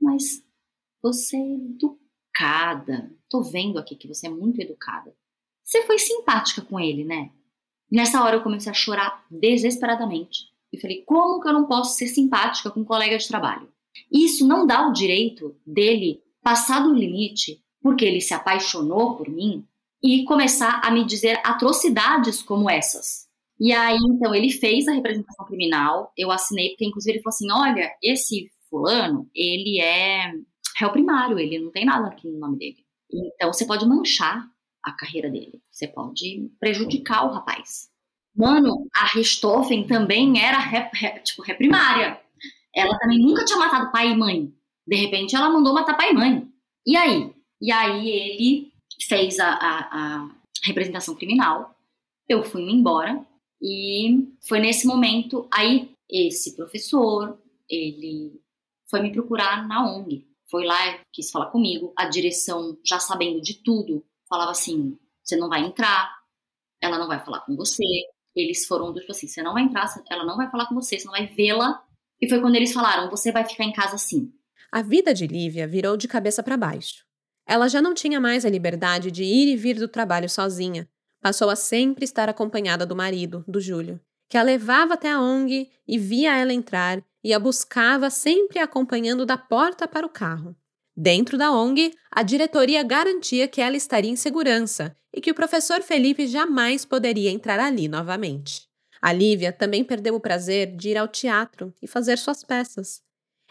[0.00, 0.42] Mas
[1.02, 3.14] você é educada.
[3.28, 5.14] Tô vendo aqui que você é muito educada.
[5.62, 7.30] Você foi simpática com ele, né?
[7.90, 10.50] Nessa hora eu comecei a chorar desesperadamente.
[10.72, 13.68] E falei: como que eu não posso ser simpática com um colega de trabalho?
[14.10, 19.66] Isso não dá o direito dele passar do limite porque ele se apaixonou por mim
[20.02, 23.28] e começar a me dizer atrocidades como essas.
[23.60, 27.52] E aí, então, ele fez a representação criminal, eu assinei, porque inclusive ele falou assim:
[27.52, 30.32] olha, esse fulano, ele é
[30.78, 32.78] réu primário, ele não tem nada aqui no nome dele.
[33.12, 34.48] Então, você pode manchar
[34.82, 35.60] a carreira dele.
[35.70, 37.90] Você pode prejudicar o rapaz.
[38.34, 42.18] Mano, a Richthofen também era ré, ré, tipo ré primária.
[42.74, 44.54] Ela também nunca tinha matado pai e mãe.
[44.86, 46.48] De repente ela mandou matar pai e mãe.
[46.86, 47.34] E aí?
[47.60, 48.72] E aí ele
[49.06, 50.30] fez a, a, a
[50.64, 51.74] representação criminal.
[52.28, 53.26] Eu fui embora
[53.60, 57.38] e foi nesse momento aí esse professor
[57.68, 58.40] ele
[58.88, 60.26] foi me procurar na ONG.
[60.50, 61.92] Foi lá, quis falar comigo.
[61.96, 66.10] A direção, já sabendo de tudo, falava assim: você não vai entrar,
[66.82, 67.84] ela não vai falar com você,
[68.34, 70.98] Eles foram do tipo assim: você não vai entrar, ela não vai falar com você,
[70.98, 71.84] você não vai vê-la.
[72.20, 74.32] E foi quando eles falaram: você vai ficar em casa sim.
[74.72, 77.04] A vida de Lívia virou de cabeça para baixo.
[77.46, 80.88] Ela já não tinha mais a liberdade de ir e vir do trabalho sozinha.
[81.20, 85.68] Passou a sempre estar acompanhada do marido, do Júlio, que a levava até a ONG
[85.86, 90.56] e via ela entrar e a buscava sempre acompanhando da porta para o carro.
[90.96, 95.82] Dentro da ONG, a diretoria garantia que ela estaria em segurança e que o professor
[95.82, 98.68] Felipe jamais poderia entrar ali novamente.
[99.00, 103.02] A Lívia também perdeu o prazer de ir ao teatro e fazer suas peças.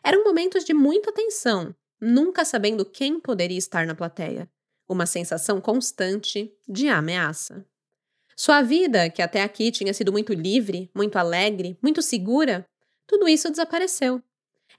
[0.03, 4.49] Eram momentos de muita tensão, nunca sabendo quem poderia estar na plateia.
[4.89, 7.63] Uma sensação constante de ameaça.
[8.35, 12.65] Sua vida, que até aqui tinha sido muito livre, muito alegre, muito segura,
[13.05, 14.19] tudo isso desapareceu.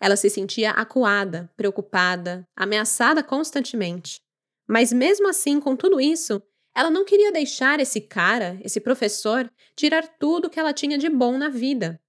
[0.00, 4.20] Ela se sentia acuada, preocupada, ameaçada constantemente.
[4.66, 6.42] Mas mesmo assim, com tudo isso,
[6.74, 11.38] ela não queria deixar esse cara, esse professor, tirar tudo que ela tinha de bom
[11.38, 12.00] na vida.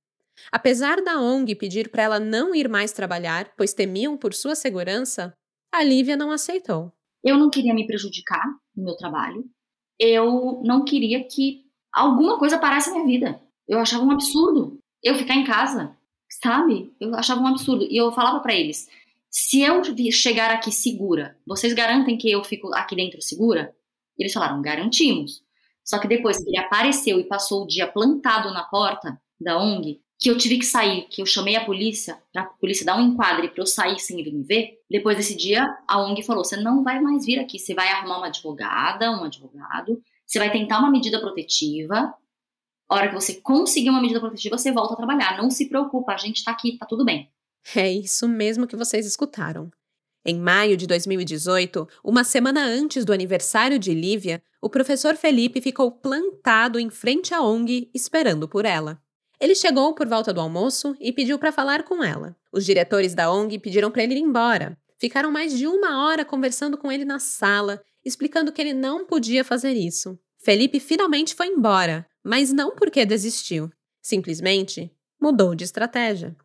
[0.51, 5.33] Apesar da ONG pedir para ela não ir mais trabalhar, pois temiam por sua segurança,
[5.71, 6.91] a Lívia não aceitou.
[7.24, 8.45] Eu não queria me prejudicar
[8.76, 9.45] no meu trabalho.
[9.99, 13.41] Eu não queria que alguma coisa parasse a minha vida.
[13.67, 15.95] Eu achava um absurdo eu ficar em casa,
[16.41, 16.93] sabe?
[16.99, 17.86] Eu achava um absurdo.
[17.89, 18.88] E eu falava para eles:
[19.30, 23.76] se eu chegar aqui segura, vocês garantem que eu fico aqui dentro segura?
[24.17, 25.43] Eles falaram: garantimos.
[25.84, 29.99] Só que depois que ele apareceu e passou o dia plantado na porta da ONG,
[30.22, 33.49] que eu tive que sair, que eu chamei a polícia, pra polícia dar um enquadre
[33.49, 36.84] para eu sair sem ele me ver, depois desse dia, a ONG falou: você não
[36.84, 40.91] vai mais vir aqui, você vai arrumar uma advogada, um advogado, você vai tentar uma
[40.91, 42.13] medida protetiva.
[42.88, 45.38] A hora que você conseguir uma medida protetiva, você volta a trabalhar.
[45.38, 47.32] Não se preocupa, a gente tá aqui, tá tudo bem.
[47.76, 49.72] É isso mesmo que vocês escutaram.
[50.24, 55.91] Em maio de 2018, uma semana antes do aniversário de Lívia, o professor Felipe ficou
[55.91, 59.01] plantado em frente à ONG esperando por ela.
[59.41, 62.37] Ele chegou por volta do almoço e pediu para falar com ela.
[62.53, 64.77] Os diretores da ONG pediram para ele ir embora.
[64.99, 69.43] Ficaram mais de uma hora conversando com ele na sala, explicando que ele não podia
[69.43, 70.15] fazer isso.
[70.37, 73.67] Felipe finalmente foi embora, mas não porque desistiu.
[73.99, 76.35] Simplesmente mudou de estratégia.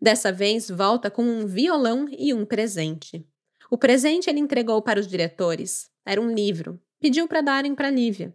[0.00, 3.26] Dessa vez, volta com um violão e um presente.
[3.70, 5.90] O presente ele entregou para os diretores.
[6.02, 6.80] Era um livro.
[6.98, 8.34] Pediu para darem para Lívia.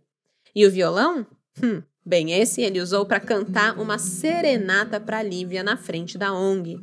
[0.54, 1.26] E o violão?
[1.64, 6.78] Hum, Bem, esse ele usou para cantar uma serenata para Lívia na frente da ONG.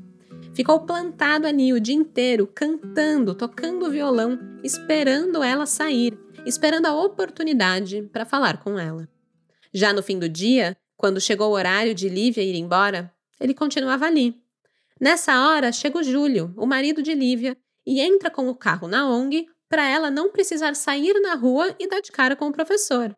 [0.54, 8.02] Ficou plantado ali o dia inteiro, cantando, tocando violão, esperando ela sair, esperando a oportunidade
[8.10, 9.06] para falar com ela.
[9.74, 14.06] Já no fim do dia, quando chegou o horário de Lívia ir embora, ele continuava
[14.06, 14.34] ali.
[14.98, 17.56] Nessa hora, chega o Júlio, o marido de Lívia,
[17.86, 21.86] e entra com o carro na ONG para ela não precisar sair na rua e
[21.86, 23.14] dar de cara com o professor.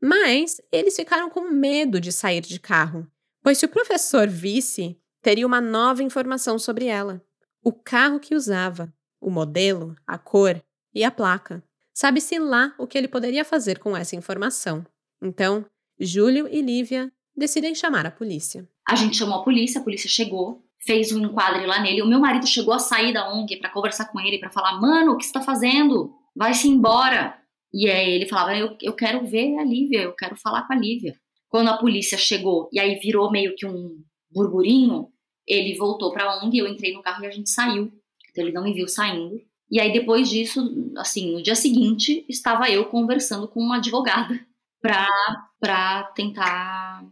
[0.00, 3.06] Mas eles ficaram com medo de sair de carro,
[3.42, 7.22] pois se o professor visse, teria uma nova informação sobre ela:
[7.62, 10.62] o carro que usava, o modelo, a cor
[10.94, 11.62] e a placa.
[11.94, 14.84] Sabe-se lá o que ele poderia fazer com essa informação.
[15.22, 15.64] Então,
[15.98, 18.68] Júlio e Lívia decidem chamar a polícia.
[18.88, 22.02] A gente chamou a polícia, a polícia chegou, fez um enquadre lá nele.
[22.02, 25.12] O meu marido chegou a sair da ONG para conversar com ele, para falar: Mano,
[25.12, 26.14] o que você está fazendo?
[26.34, 27.36] Vai-se embora.
[27.76, 30.76] E aí ele falava: eu, eu quero ver a Lívia, eu quero falar com a
[30.76, 31.14] Lívia.
[31.46, 35.08] Quando a polícia chegou e aí virou meio que um burburinho,
[35.46, 37.92] ele voltou para a ONG, eu entrei no carro e a gente saiu.
[38.30, 39.38] Então ele não me viu saindo.
[39.70, 44.40] E aí depois disso, assim, no dia seguinte, estava eu conversando com uma advogada
[44.80, 47.04] para tentar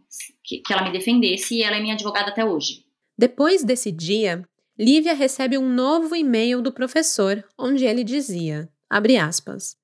[0.43, 2.85] que, que ela me defendesse e ela é minha advogada até hoje.
[3.15, 4.43] Depois desse dia,
[4.79, 9.77] Lívia recebe um novo e-mail do professor, onde ele dizia, abre aspas,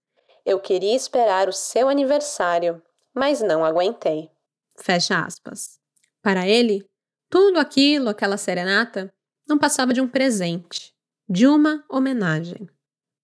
[0.45, 2.81] eu queria esperar o seu aniversário,
[3.13, 4.29] mas não aguentei.
[4.77, 5.79] Fecha aspas.
[6.21, 6.85] Para ele,
[7.29, 9.13] tudo aquilo, aquela serenata,
[9.47, 10.93] não passava de um presente,
[11.27, 12.69] de uma homenagem.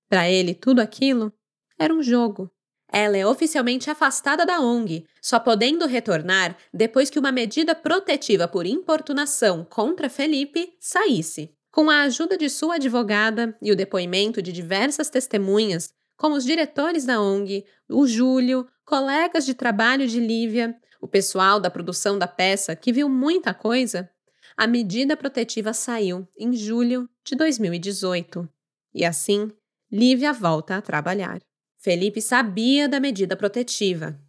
[0.10, 1.34] Para ele, tudo aquilo
[1.78, 2.52] era um jogo.
[2.90, 8.66] Ela é oficialmente afastada da ONG, só podendo retornar depois que uma medida protetiva por
[8.66, 11.54] importunação contra Felipe saísse.
[11.70, 17.06] Com a ajuda de sua advogada e o depoimento de diversas testemunhas, como os diretores
[17.06, 22.76] da ONG, o Júlio, colegas de trabalho de Lívia, o pessoal da produção da peça,
[22.76, 24.10] que viu muita coisa,
[24.58, 28.50] a medida protetiva saiu em julho de 2018.
[28.94, 29.52] E assim,
[29.92, 31.40] Lívia volta a trabalhar.
[31.78, 34.20] Felipe sabia da medida protetiva.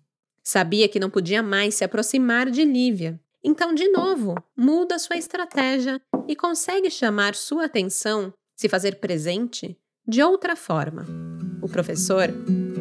[0.43, 3.19] Sabia que não podia mais se aproximar de Lívia.
[3.43, 10.23] Então, de novo, muda sua estratégia e consegue chamar sua atenção, se fazer presente, de
[10.23, 12.29] outra forma o professor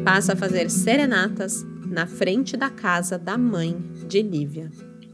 [0.04, 3.76] passa a fazer serenatas na frente da casa da mãe
[4.06, 4.70] de Lívia.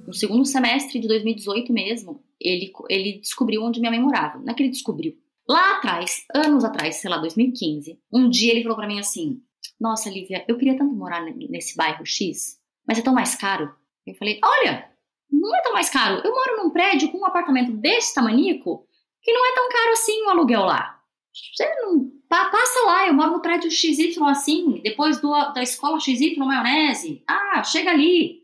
[0.06, 4.38] No segundo semestre de 2018 mesmo, ele, ele descobriu onde minha mãe morava.
[4.38, 5.14] Não é que ele descobriu.
[5.48, 9.40] Lá atrás, anos atrás, sei lá, 2015, um dia ele falou para mim assim:
[9.80, 13.74] Nossa, Lívia, eu queria tanto morar nesse bairro X, mas é tão mais caro.
[14.06, 14.90] Eu falei: Olha,
[15.30, 16.20] não é tão mais caro.
[16.24, 18.86] Eu moro num prédio com um apartamento desse tamanico
[19.22, 20.93] que não é tão caro assim o aluguel lá.
[21.34, 22.12] Você não.
[22.28, 27.22] Passa lá, eu moro no prédio XY assim, depois do, da escola XY maionese.
[27.28, 28.42] Ah, chega ali.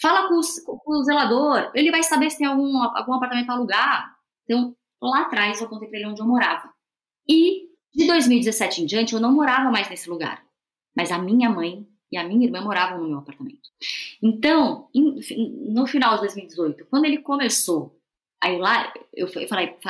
[0.00, 3.54] Fala com, os, com o zelador, ele vai saber se tem algum, algum apartamento para
[3.54, 4.16] alugar.
[4.44, 6.72] Então, lá atrás eu contei para ele onde eu morava.
[7.28, 10.44] E de 2017 em diante eu não morava mais nesse lugar.
[10.96, 13.70] Mas a minha mãe e a minha irmã moravam no meu apartamento.
[14.22, 17.98] Então, no final de 2018, quando ele começou
[18.42, 19.46] Aí lá eu, falei,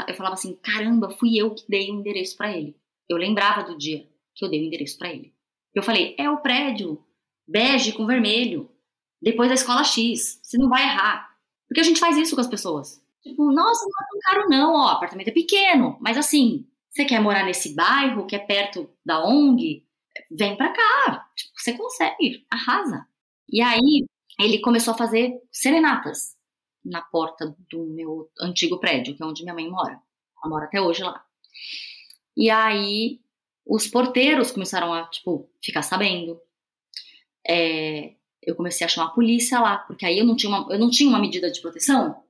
[0.07, 2.77] eu falava assim: caramba, fui eu que dei o endereço para ele.
[3.09, 5.33] Eu lembrava do dia que eu dei o endereço para ele.
[5.75, 7.03] Eu falei: é o prédio
[7.49, 8.71] bege com vermelho,
[9.21, 10.39] depois da escola X.
[10.43, 11.35] Você não vai errar.
[11.67, 13.03] Porque a gente faz isso com as pessoas.
[13.23, 17.21] Tipo, nossa, não é tão caro não, ó, apartamento é pequeno, mas assim, você quer
[17.21, 19.87] morar nesse bairro que é perto da ONG?
[20.31, 23.07] Vem pra cá, tipo, você consegue, arrasa.
[23.49, 24.05] E aí
[24.41, 26.37] ele começou a fazer serenatas
[26.85, 30.01] na porta do meu antigo prédio, que é onde minha mãe mora.
[30.43, 31.25] Ela mora até hoje lá.
[32.37, 33.21] E aí
[33.67, 36.41] os porteiros começaram a, tipo, ficar sabendo.
[37.47, 40.79] É, eu comecei a chamar a polícia lá, porque aí eu não tinha uma, eu
[40.79, 42.23] não tinha uma medida de proteção.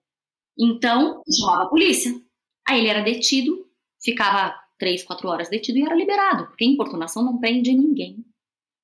[0.58, 2.12] Então, chamava a polícia.
[2.68, 3.66] Aí ele era detido,
[4.02, 8.24] ficava três, quatro horas detido e era liberado, porque importunação não prende ninguém.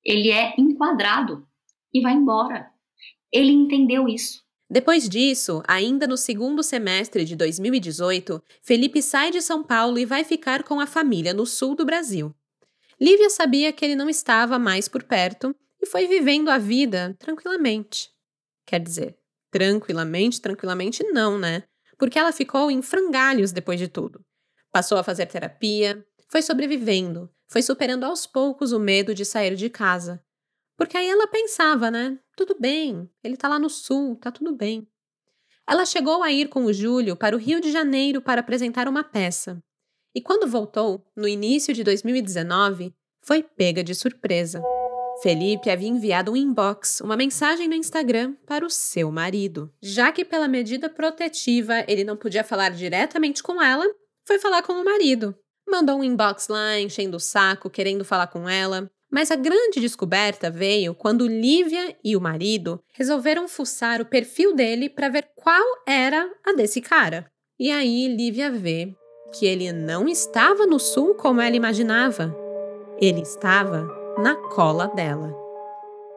[0.03, 1.47] Ele é enquadrado
[1.93, 2.71] e vai embora.
[3.31, 4.43] Ele entendeu isso.
[4.69, 10.23] Depois disso, ainda no segundo semestre de 2018, Felipe sai de São Paulo e vai
[10.23, 12.33] ficar com a família no sul do Brasil.
[13.01, 18.11] Lívia sabia que ele não estava mais por perto e foi vivendo a vida tranquilamente.
[18.67, 19.17] Quer dizer,
[19.49, 21.63] tranquilamente, tranquilamente não, né?
[21.97, 24.23] Porque ela ficou em frangalhos depois de tudo.
[24.71, 29.67] Passou a fazer terapia, foi sobrevivendo, foi superando aos poucos o medo de sair de
[29.67, 30.23] casa,
[30.79, 32.17] porque aí ela pensava, né?
[32.37, 34.87] Tudo bem, ele tá lá no sul, tá tudo bem.
[35.67, 39.03] Ela chegou a ir com o Júlio para o Rio de Janeiro para apresentar uma
[39.03, 39.61] peça.
[40.15, 44.63] E quando voltou, no início de 2019, foi pega de surpresa.
[45.21, 49.69] Felipe havia enviado um inbox, uma mensagem no Instagram para o seu marido.
[49.81, 53.85] Já que, pela medida protetiva, ele não podia falar diretamente com ela,
[54.25, 55.35] foi falar com o marido.
[55.67, 58.89] Mandou um inbox lá, enchendo o saco, querendo falar com ela.
[59.11, 64.87] Mas a grande descoberta veio quando Lívia e o marido resolveram fuçar o perfil dele
[64.89, 67.29] para ver qual era a desse cara.
[67.59, 68.93] E aí Lívia vê
[69.33, 72.35] que ele não estava no sul como ela imaginava.
[73.01, 73.87] Ele estava
[74.21, 75.35] na cola dela.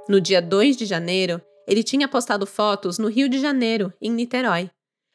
[0.08, 4.70] No dia 2 de janeiro, ele tinha postado fotos no Rio de Janeiro, em Niterói.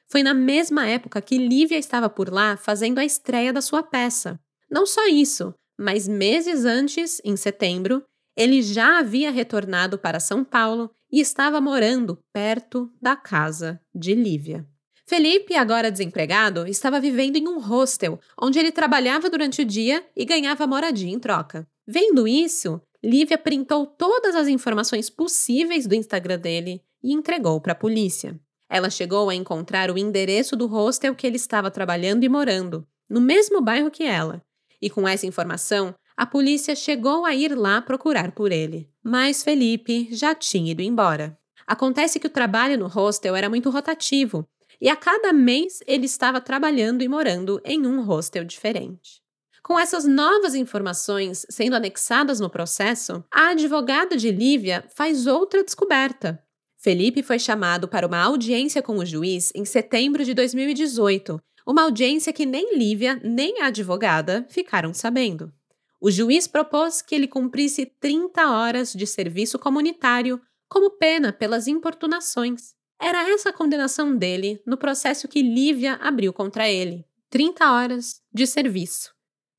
[0.10, 4.40] Foi na mesma época que Lívia estava por lá fazendo a estreia da sua peça.
[4.72, 8.04] Não só isso, mas meses antes, em setembro,
[8.36, 14.66] ele já havia retornado para São Paulo e estava morando perto da casa de Lívia.
[15.08, 20.26] Felipe, agora desempregado, estava vivendo em um hostel, onde ele trabalhava durante o dia e
[20.26, 21.66] ganhava moradia em troca.
[21.88, 27.76] Vendo isso, Lívia printou todas as informações possíveis do Instagram dele e entregou para a
[27.76, 28.38] polícia.
[28.70, 33.22] Ela chegou a encontrar o endereço do hostel que ele estava trabalhando e morando, no
[33.22, 34.44] mesmo bairro que ela,
[34.82, 38.90] e com essa informação, a polícia chegou a ir lá procurar por ele.
[39.04, 41.38] Mas Felipe já tinha ido embora.
[41.66, 44.48] Acontece que o trabalho no hostel era muito rotativo,
[44.80, 49.22] e a cada mês ele estava trabalhando e morando em um hostel diferente.
[49.62, 56.42] Com essas novas informações sendo anexadas no processo, a advogada de Lívia faz outra descoberta.
[56.78, 62.32] Felipe foi chamado para uma audiência com o juiz em setembro de 2018 uma audiência
[62.32, 65.52] que nem Lívia nem a advogada ficaram sabendo.
[66.00, 70.40] O juiz propôs que ele cumprisse 30 horas de serviço comunitário
[70.70, 72.74] como pena pelas importunações.
[73.00, 77.06] Era essa a condenação dele no processo que Lívia abriu contra ele.
[77.30, 79.14] 30 horas de serviço.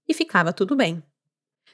[0.08, 1.02] E ficava tudo bem.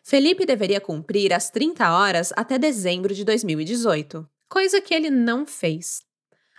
[0.03, 6.04] Felipe deveria cumprir as 30 horas até dezembro de 2018, coisa que ele não fez.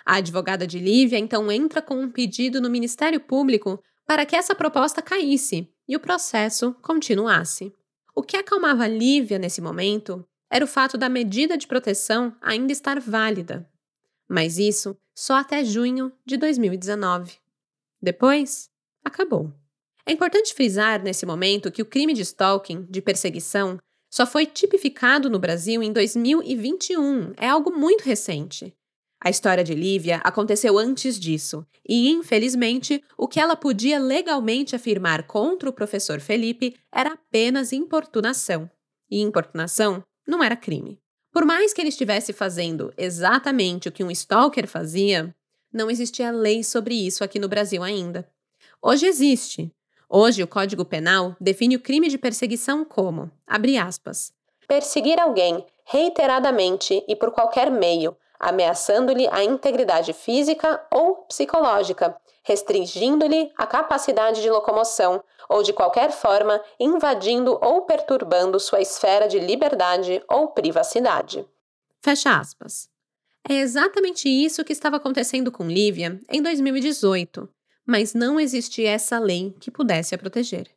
[0.06, 4.53] A advogada de Lívia então entra com um pedido no Ministério Público para que essa
[4.53, 7.74] proposta caísse e o processo continuasse.
[8.16, 12.99] O que acalmava Lívia nesse momento era o fato da medida de proteção ainda estar
[12.99, 13.68] válida.
[14.30, 17.38] Mas isso só até junho de 2019.
[18.01, 18.70] Depois,
[19.03, 19.51] acabou.
[20.06, 23.80] É importante frisar nesse momento que o crime de stalking, de perseguição,
[24.10, 28.74] só foi tipificado no Brasil em 2021, é algo muito recente.
[29.20, 35.24] A história de Lívia aconteceu antes disso, e infelizmente, o que ela podia legalmente afirmar
[35.24, 38.70] contra o professor Felipe era apenas importunação.
[39.09, 40.99] E importunação não era crime.
[41.32, 45.36] Por mais que ele estivesse fazendo exatamente o que um stalker fazia,
[45.72, 48.28] não existia lei sobre isso aqui no Brasil ainda.
[48.82, 49.72] Hoje existe.
[50.07, 54.32] Hoje o Código Penal define o crime de perseguição como, abre aspas,
[54.68, 63.66] perseguir alguém reiteradamente e por qualquer meio, ameaçando-lhe a integridade física ou psicológica, restringindo-lhe a
[63.66, 70.50] capacidade de locomoção ou de qualquer forma invadindo ou perturbando sua esfera de liberdade ou
[70.50, 71.46] privacidade.
[72.02, 72.90] Fecha aspas.
[73.48, 77.48] É exatamente isso que estava acontecendo com Lívia em 2018,
[77.86, 80.68] mas não existia essa lei que pudesse a proteger.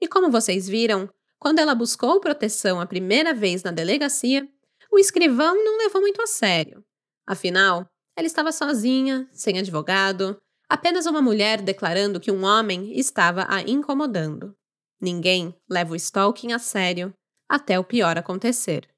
[0.00, 4.46] E como vocês viram, quando ela buscou proteção a primeira vez na delegacia,
[4.90, 6.84] o escrivão não levou muito a sério.
[7.26, 10.36] Afinal, ela estava sozinha, sem advogado,
[10.68, 14.54] apenas uma mulher declarando que um homem estava a incomodando.
[15.00, 17.12] Ninguém leva o stalking a sério
[17.48, 18.88] até o pior acontecer.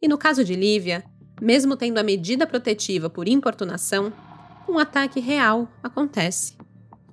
[0.00, 1.04] E no caso de Lívia,
[1.40, 4.12] mesmo tendo a medida protetiva por importunação,
[4.68, 6.56] um ataque real acontece.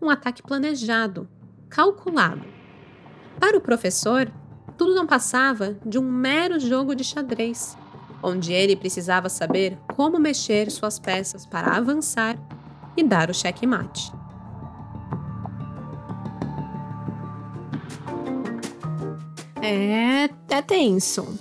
[0.01, 1.29] Um ataque planejado,
[1.69, 2.45] calculado.
[3.39, 4.31] Para o professor,
[4.77, 7.77] tudo não passava de um mero jogo de xadrez,
[8.23, 12.37] onde ele precisava saber como mexer suas peças para avançar
[12.95, 14.11] e dar o checkmate.
[19.61, 21.37] É, é tenso.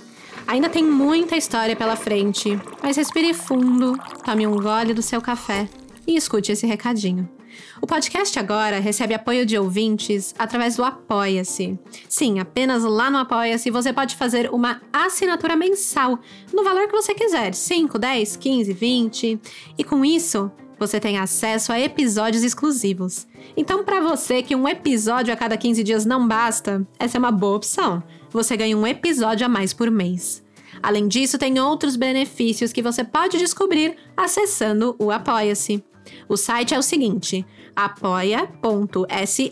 [0.46, 5.68] Ainda tem muita história pela frente, mas respire fundo, tome um gole do seu café
[6.06, 7.39] e escute esse recadinho.
[7.80, 11.78] O podcast agora recebe apoio de ouvintes através do Apoia-se.
[12.08, 16.18] Sim, apenas lá no Apoia-se você pode fazer uma assinatura mensal
[16.52, 19.40] no valor que você quiser: 5, 10, 15, 20.
[19.78, 23.26] E com isso, você tem acesso a episódios exclusivos.
[23.56, 27.32] Então, para você que um episódio a cada 15 dias não basta, essa é uma
[27.32, 30.42] boa opção você ganha um episódio a mais por mês.
[30.82, 35.84] Além disso, tem outros benefícios que você pode descobrir acessando o Apoia-se.
[36.28, 37.44] O site é o seguinte:
[37.74, 39.50] apoia.se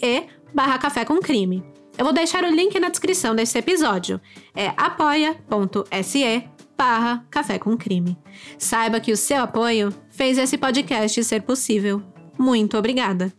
[0.54, 1.62] barra café com crime.
[1.96, 4.20] Eu vou deixar o link na descrição desse episódio.
[4.54, 6.44] É apoia.se
[6.76, 8.16] barra café com crime.
[8.56, 12.00] Saiba que o seu apoio fez esse podcast ser possível.
[12.38, 13.32] Muito obrigada.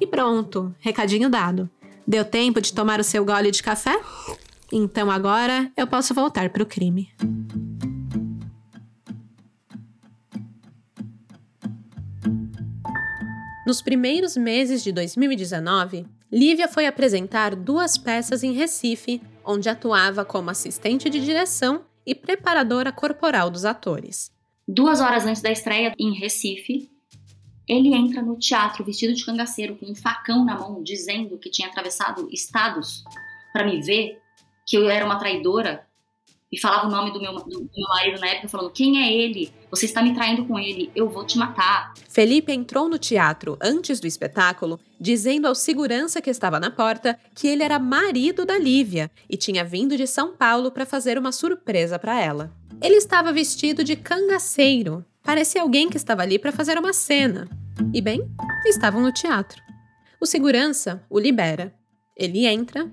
[0.00, 1.68] E pronto, recadinho dado.
[2.06, 3.98] Deu tempo de tomar o seu gole de café?
[4.70, 7.10] Então agora eu posso voltar para o crime.
[13.66, 20.50] Nos primeiros meses de 2019, Lívia foi apresentar duas peças em Recife, onde atuava como
[20.50, 24.30] assistente de direção e preparadora corporal dos atores.
[24.68, 26.90] Duas horas antes da estreia em Recife,
[27.66, 31.68] ele entra no teatro vestido de cangaceiro com um facão na mão, dizendo que tinha
[31.68, 33.02] atravessado estados
[33.50, 34.18] para me ver
[34.66, 35.86] que eu era uma traidora
[36.54, 39.52] e falava o nome do meu, do, meu marido na época, falando: Quem é ele?
[39.70, 41.92] Você está me traindo com ele, eu vou te matar.
[42.08, 47.48] Felipe entrou no teatro antes do espetáculo, dizendo ao segurança que estava na porta que
[47.48, 51.98] ele era marido da Lívia e tinha vindo de São Paulo para fazer uma surpresa
[51.98, 52.52] para ela.
[52.80, 57.48] Ele estava vestido de cangaceiro, parecia alguém que estava ali para fazer uma cena.
[57.92, 58.30] E bem,
[58.66, 59.60] estavam no teatro.
[60.20, 61.74] O segurança o libera.
[62.16, 62.88] Ele entra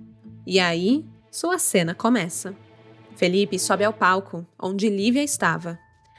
[0.48, 2.56] e aí sua cena começa.
[3.22, 5.78] Felipe sobe ao palco, onde Lívia estava.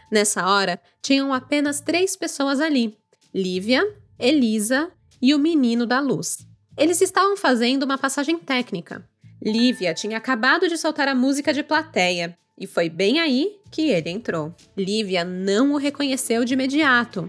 [0.08, 2.96] Nessa hora, tinham apenas três pessoas ali:
[3.34, 3.82] Lívia,
[4.16, 4.88] Elisa
[5.20, 6.46] e o menino da luz.
[6.78, 9.04] Eles estavam fazendo uma passagem técnica.
[9.44, 14.08] Lívia tinha acabado de soltar a música de plateia e foi bem aí que ele
[14.08, 14.54] entrou.
[14.78, 17.28] Lívia não o reconheceu de imediato.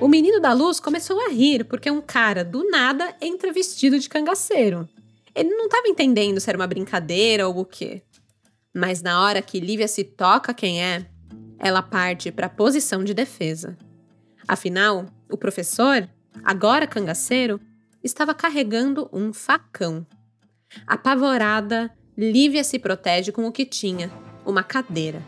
[0.00, 4.08] O menino da luz começou a rir porque um cara do nada entra vestido de
[4.08, 4.88] cangaceiro.
[5.34, 8.02] Ele não estava entendendo se era uma brincadeira ou o quê.
[8.74, 11.06] Mas na hora que Lívia se toca quem é,
[11.58, 13.76] ela parte para a posição de defesa.
[14.46, 16.08] Afinal, o professor,
[16.44, 17.60] agora cangaceiro,
[18.02, 20.06] estava carregando um facão.
[20.86, 24.10] Apavorada, Lívia se protege com o que tinha,
[24.46, 25.22] uma cadeira.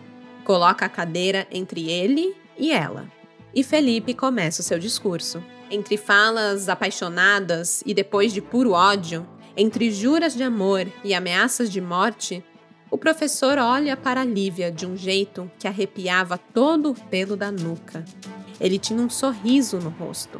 [0.44, 3.08] Coloca a cadeira entre ele e ela.
[3.54, 5.42] E Felipe começa o seu discurso.
[5.70, 9.26] Entre falas apaixonadas e depois de puro ódio,
[9.56, 12.44] entre juras de amor e ameaças de morte,
[12.92, 18.04] o professor olha para Lívia de um jeito que arrepiava todo o pelo da nuca.
[18.60, 20.38] Ele tinha um sorriso no rosto.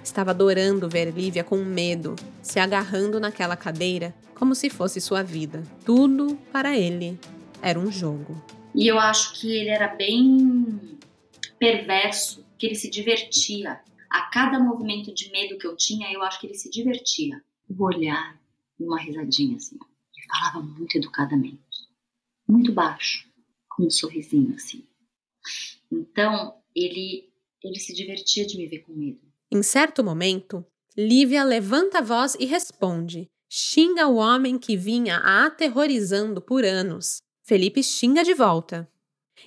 [0.00, 5.64] Estava adorando ver Lívia com medo, se agarrando naquela cadeira como se fosse sua vida.
[5.84, 7.18] Tudo para ele
[7.60, 8.40] era um jogo.
[8.76, 10.98] E eu acho que ele era bem
[11.58, 13.80] perverso, que ele se divertia.
[14.08, 17.42] A cada movimento de medo que eu tinha, eu acho que ele se divertia.
[17.68, 18.40] O olhar,
[18.78, 19.76] uma risadinha assim.
[20.16, 21.58] Ele falava muito educadamente,
[22.52, 23.26] muito baixo,
[23.68, 24.86] com um sorrisinho assim.
[25.90, 27.32] Então, ele
[27.64, 29.20] ele se divertia de me ver com medo.
[29.50, 33.28] Em certo momento, Lívia levanta a voz e responde.
[33.48, 37.18] Xinga o homem que vinha a aterrorizando por anos.
[37.44, 38.90] Felipe xinga de volta.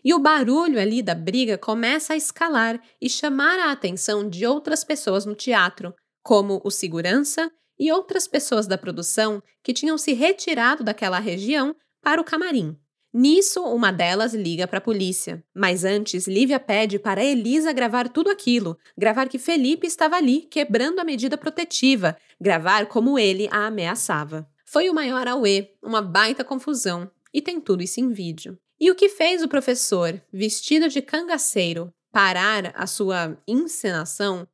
[0.03, 4.83] E o barulho ali da briga começa a escalar e chamar a atenção de outras
[4.83, 5.93] pessoas no teatro,
[6.23, 12.21] como o segurança e outras pessoas da produção que tinham se retirado daquela região para
[12.21, 12.77] o camarim.
[13.17, 15.41] Nisso, uma delas liga para a polícia.
[15.55, 20.99] Mas antes, Lívia pede para Elisa gravar tudo aquilo, gravar que Felipe estava ali, quebrando
[20.99, 24.45] a medida protetiva, gravar como ele a ameaçava.
[24.65, 28.59] Foi o maior auê, uma baita confusão, e tem tudo isso em vídeo.
[28.77, 34.45] E o que fez o professor, vestido de cangaceiro, parar a sua encenação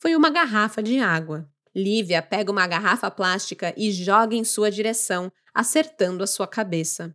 [0.00, 1.46] foi uma garrafa de água.
[1.74, 7.14] Lívia pega uma garrafa plástica e joga em sua direção, acertando a sua cabeça.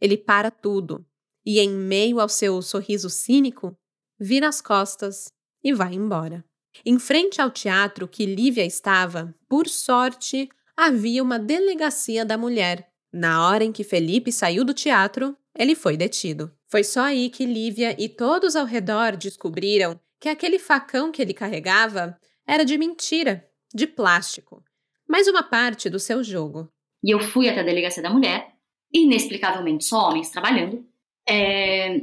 [0.00, 1.04] Ele para tudo
[1.44, 3.76] e, em meio ao seu sorriso cínico,
[4.18, 5.32] vira as costas
[5.62, 6.44] e vai embora.
[6.84, 12.88] Em frente ao teatro que Lívia estava, por sorte, havia uma delegacia da mulher.
[13.12, 16.52] Na hora em que Felipe saiu do teatro, ele foi detido.
[16.68, 21.32] Foi só aí que Lívia e todos ao redor descobriram que aquele facão que ele
[21.32, 24.62] carregava era de mentira, de plástico,
[25.08, 26.70] mais uma parte do seu jogo.
[27.02, 28.57] E eu fui até a delegacia da mulher
[28.92, 30.84] inexplicavelmente só homens trabalhando,
[31.28, 32.00] é,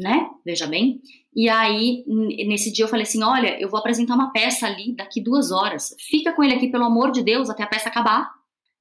[0.00, 0.30] né?
[0.44, 1.00] Veja bem.
[1.34, 5.20] E aí, nesse dia eu falei assim: olha, eu vou apresentar uma peça ali daqui
[5.20, 5.94] duas horas.
[5.98, 8.30] Fica com ele aqui, pelo amor de Deus, até a peça acabar.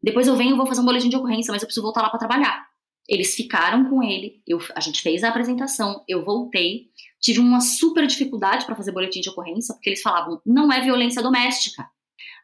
[0.02, 2.10] Depois eu venho e vou fazer um boletim de ocorrência, mas eu preciso voltar lá
[2.10, 2.66] para trabalhar.
[3.08, 6.88] Eles ficaram com ele, eu, a gente fez a apresentação, eu voltei,
[7.22, 11.22] tive uma super dificuldade para fazer boletim de ocorrência, porque eles falavam, não é violência
[11.22, 11.88] doméstica.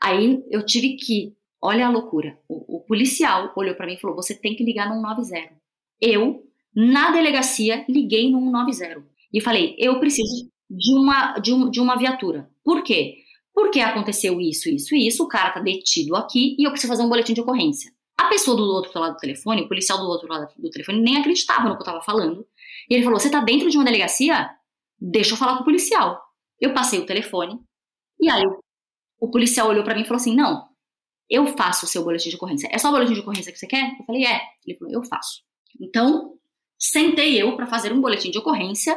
[0.01, 1.35] Aí eu tive que
[1.65, 2.37] Olha a loucura.
[2.49, 5.55] O, o policial olhou para mim e falou: você tem que ligar no 190.
[6.01, 6.43] Eu,
[6.75, 11.95] na delegacia, liguei no 190 e falei: eu preciso de uma, de, um, de uma
[11.95, 12.49] viatura.
[12.63, 13.15] Por quê?
[13.53, 17.03] Porque aconteceu isso, isso e isso, o cara tá detido aqui e eu preciso fazer
[17.03, 17.91] um boletim de ocorrência.
[18.17, 21.17] A pessoa do outro lado do telefone, o policial do outro lado do telefone, nem
[21.17, 22.45] acreditava no que eu tava falando.
[22.89, 24.49] E ele falou: Você tá dentro de uma delegacia?
[24.99, 26.21] Deixa eu falar com o policial.
[26.59, 27.59] Eu passei o telefone
[28.19, 28.43] e aí
[29.19, 30.67] o, policial olhou para mim e falou assim: Não,
[31.33, 32.69] eu faço o seu boletim de ocorrência.
[32.71, 33.95] É só o boletim de ocorrência que você quer?
[33.99, 34.39] Eu falei, é.
[34.67, 35.41] Ele falou, eu faço.
[35.81, 36.35] Então,
[36.77, 38.95] sentei eu para fazer um boletim de ocorrência,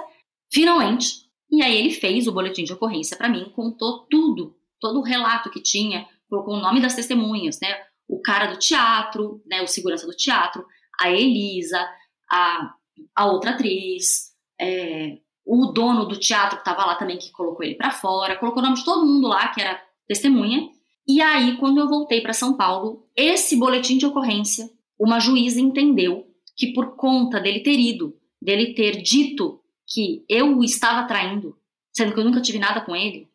[0.53, 1.25] finalmente.
[1.51, 5.49] E aí ele fez o boletim de ocorrência para mim, contou tudo, todo o relato
[5.49, 7.75] que tinha, colocou o nome das testemunhas, né?
[8.07, 9.63] O cara do teatro, né?
[9.63, 10.63] O segurança do teatro,
[11.01, 11.89] a Elisa,
[12.31, 12.75] a,
[13.15, 17.77] a outra atriz, é, o dono do teatro que estava lá também, que colocou ele
[17.77, 20.76] para fora, colocou o nome de todo mundo lá, que era testemunha.
[21.07, 26.27] E aí, quando eu voltei para São Paulo, esse boletim de ocorrência, uma juíza entendeu
[26.57, 31.57] que por conta dele ter ido, dele ter dito que eu o estava traindo,
[31.93, 33.29] sendo que eu nunca tive nada com ele,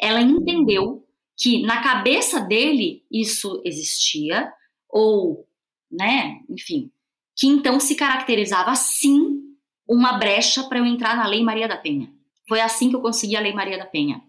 [0.00, 1.04] ela entendeu
[1.36, 4.52] que na cabeça dele isso existia,
[4.88, 5.46] ou,
[5.90, 6.90] né, enfim,
[7.36, 9.42] que então se caracterizava sim
[9.86, 12.12] uma brecha para eu entrar na Lei Maria da Penha.
[12.48, 14.22] Foi assim que eu consegui a Lei Maria da Penha.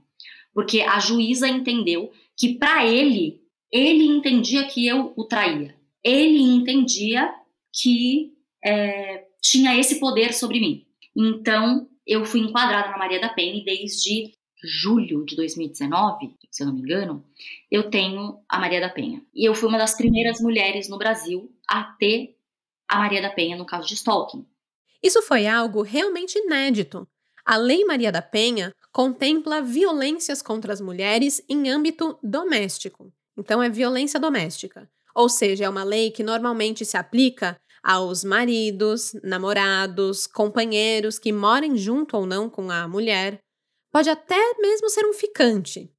[0.54, 5.76] Porque a juíza entendeu que para ele, ele entendia que eu o traía.
[6.02, 7.30] Ele entendia
[7.74, 8.34] que
[8.66, 10.88] é, tinha esse poder sobre mim.
[11.16, 14.32] Então, eu fui enquadrada na Maria da Penha e desde
[14.64, 17.26] julho de 2019, se eu não me engano,
[17.70, 19.22] eu tenho a Maria da Penha.
[19.36, 22.38] E eu fui uma das primeiras mulheres no Brasil a ter
[22.88, 24.46] a Maria da Penha no caso de stalking.
[25.04, 27.08] Isso foi algo realmente inédito.
[27.46, 33.12] A Lei Maria da Penha contempla violências contra as mulheres em âmbito doméstico.
[33.38, 34.90] Então, é violência doméstica.
[35.16, 41.78] Ou seja, é uma lei que normalmente se aplica aos maridos, namorados, companheiros que morem
[41.78, 43.40] junto ou não com a mulher.
[43.92, 45.92] Pode até mesmo ser um ficante.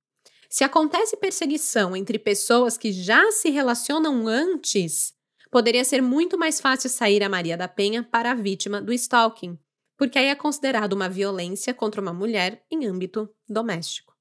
[0.48, 5.12] Se acontece perseguição entre pessoas que já se relacionam antes,
[5.50, 9.58] poderia ser muito mais fácil sair a Maria da Penha para a vítima do stalking,
[10.00, 14.16] porque aí é considerado uma violência contra uma mulher em âmbito doméstico.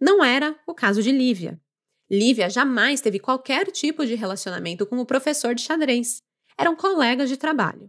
[0.00, 1.60] Não era o caso de Lívia.
[2.10, 6.24] Lívia jamais teve qualquer tipo de relacionamento com o professor de xadrez.
[6.58, 7.88] Eram colegas de trabalho.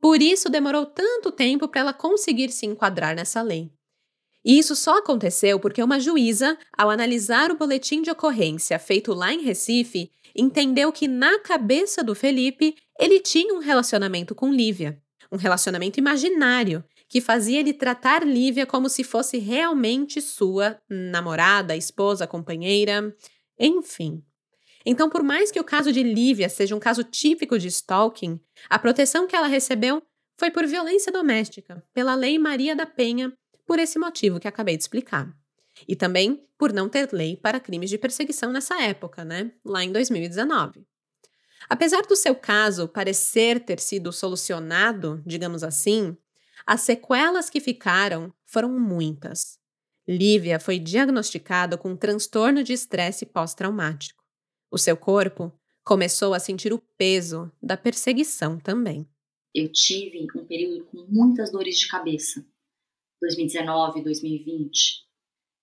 [0.00, 3.72] Por isso demorou tanto tempo para ela conseguir se enquadrar nessa lei.
[4.44, 9.32] E isso só aconteceu porque uma juíza, ao analisar o boletim de ocorrência feito lá
[9.32, 15.01] em Recife, entendeu que na cabeça do Felipe ele tinha um relacionamento com Lívia.
[15.32, 22.26] Um relacionamento imaginário que fazia ele tratar Lívia como se fosse realmente sua namorada, esposa,
[22.26, 23.16] companheira,
[23.58, 24.22] enfim.
[24.84, 28.78] Então, por mais que o caso de Lívia seja um caso típico de stalking, a
[28.78, 30.02] proteção que ela recebeu
[30.36, 33.32] foi por violência doméstica, pela Lei Maria da Penha,
[33.66, 35.32] por esse motivo que acabei de explicar.
[35.88, 39.52] E também por não ter lei para crimes de perseguição nessa época, né?
[39.64, 40.84] Lá em 2019.
[41.68, 46.16] Apesar do seu caso parecer ter sido solucionado, digamos assim,
[46.66, 49.58] as sequelas que ficaram foram muitas.
[50.06, 54.22] Lívia foi diagnosticada com um transtorno de estresse pós-traumático.
[54.70, 55.52] O seu corpo
[55.84, 59.06] começou a sentir o peso da perseguição também.
[59.54, 62.44] Eu tive um período com muitas dores de cabeça,
[63.20, 65.02] 2019, 2020.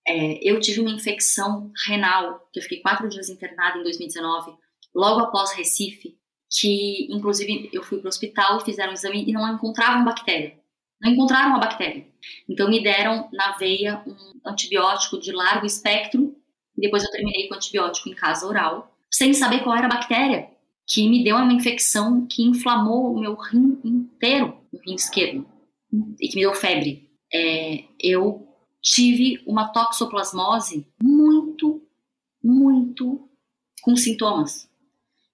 [0.08, 4.58] É, eu tive uma infecção renal, que eu fiquei quatro dias internada em 2019,
[4.94, 6.18] logo após Recife,
[6.50, 10.58] que inclusive eu fui para o hospital, fizeram um exame e não encontravam bactéria.
[11.02, 12.08] Não encontraram a bactéria.
[12.48, 16.36] Então me deram na veia um antibiótico de largo espectro
[16.78, 20.50] e depois eu terminei com antibiótico em casa oral, sem saber qual era a bactéria,
[20.88, 25.46] que me deu uma infecção que inflamou o meu rim inteiro, o rim esquerdo,
[26.20, 27.10] e que me deu febre.
[27.34, 28.48] É, eu
[28.82, 31.84] tive uma toxoplasmose muito,
[32.44, 33.30] muito
[33.82, 34.69] com sintomas.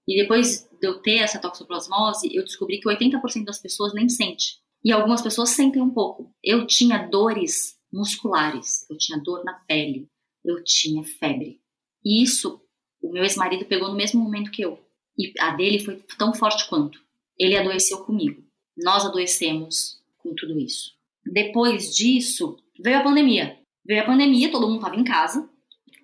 [0.07, 4.59] E depois de eu ter essa toxoplasmose, eu descobri que 80% das pessoas nem sente.
[4.83, 6.31] E algumas pessoas sentem um pouco.
[6.43, 10.07] Eu tinha dores musculares, eu tinha dor na pele,
[10.43, 11.59] eu tinha febre.
[12.03, 12.61] E isso
[13.01, 14.79] o meu ex-marido pegou no mesmo momento que eu.
[15.17, 16.99] E a dele foi tão forte quanto.
[17.37, 18.43] Ele adoeceu comigo.
[18.77, 20.93] Nós adoecemos com tudo isso.
[21.25, 23.59] Depois disso, veio a pandemia.
[23.85, 25.47] Veio a pandemia, todo mundo estava em casa.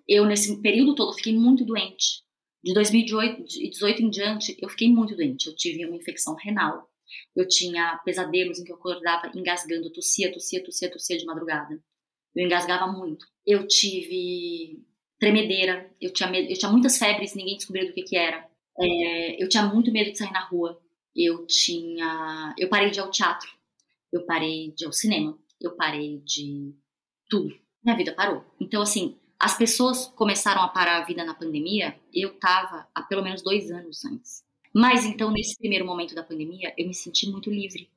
[0.08, 2.24] Eu, nesse período todo, fiquei muito doente.
[2.64, 5.47] De 2018 em diante, eu fiquei muito doente.
[5.47, 6.89] Eu tive uma infecção renal.
[7.36, 11.82] Eu tinha pesadelos em que eu acordava engasgando, tossia, tossia, tossia, tossia de madrugada.
[12.36, 13.26] Eu engasgava muito.
[13.45, 14.86] Eu tive
[15.20, 18.47] tremedeira, eu tinha, eu tinha muitas febres, ninguém descobriu do que que era.
[18.80, 20.82] É, eu tinha muito medo de sair na rua.
[21.16, 23.49] Eu tinha, eu parei de ir ao teatro.
[24.12, 25.38] Eu parei de ir ao cinema.
[25.59, 26.74] Eu parei de
[27.30, 27.53] tudo.
[27.84, 28.43] Minha vida parou.
[28.59, 33.24] Então, assim, as pessoas começaram a parar a vida na pandemia, eu tava há pelo
[33.24, 34.44] menos dois anos antes.
[34.72, 37.89] Mas então, nesse primeiro momento da pandemia, eu me senti muito livre.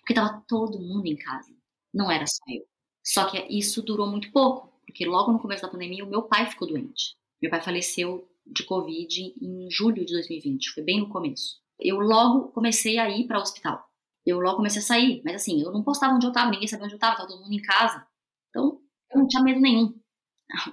[0.00, 1.54] Porque tava todo mundo em casa.
[1.94, 2.66] Não era só eu.
[3.04, 6.50] Só que isso durou muito pouco, porque logo no começo da pandemia, o meu pai
[6.50, 7.14] ficou doente.
[7.40, 11.60] Meu pai faleceu de Covid em julho de 2020, foi bem no começo.
[11.78, 13.88] Eu logo comecei a ir para o hospital.
[14.26, 16.84] Eu logo comecei a sair, mas assim, eu não postava onde eu tava, ninguém sabia
[16.84, 18.04] onde eu tava, tava todo mundo em casa.
[18.48, 18.80] Então,
[19.12, 19.99] eu não tinha medo nenhum.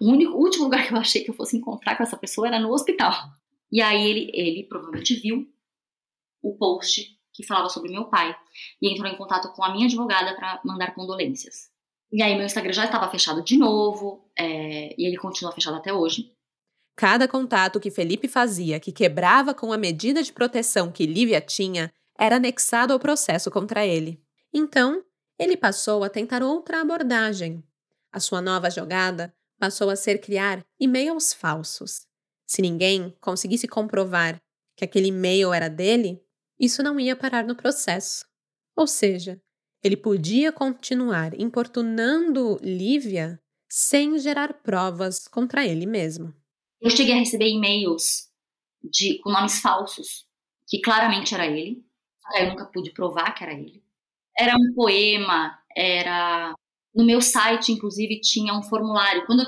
[0.01, 2.59] O único, último lugar que eu achei que eu fosse encontrar com essa pessoa era
[2.59, 3.13] no hospital.
[3.71, 5.47] E aí ele, ele provavelmente viu
[6.41, 8.35] o post que falava sobre meu pai
[8.81, 11.69] e entrou em contato com a minha advogada para mandar condolências.
[12.11, 15.93] E aí meu Instagram já estava fechado de novo é, e ele continua fechado até
[15.93, 16.31] hoje.
[16.95, 21.93] Cada contato que Felipe fazia que quebrava com a medida de proteção que Lívia tinha
[22.17, 24.19] era anexado ao processo contra ele.
[24.51, 25.03] Então,
[25.37, 27.63] ele passou a tentar outra abordagem.
[28.11, 32.07] A sua nova jogada passou a ser criar e-mails falsos.
[32.45, 34.41] Se ninguém conseguisse comprovar
[34.75, 36.21] que aquele e-mail era dele,
[36.59, 38.25] isso não ia parar no processo.
[38.75, 39.41] Ou seja,
[39.83, 43.39] ele podia continuar importunando Lívia
[43.69, 46.33] sem gerar provas contra ele mesmo.
[46.79, 48.27] Eu cheguei a receber e-mails
[48.83, 50.25] de, com nomes falsos,
[50.67, 51.83] que claramente era ele,
[52.35, 53.83] eu nunca pude provar que era ele.
[54.37, 56.53] Era um poema, era
[56.97, 59.25] no meu site, inclusive, tinha um formulário.
[59.27, 59.47] Quando eu,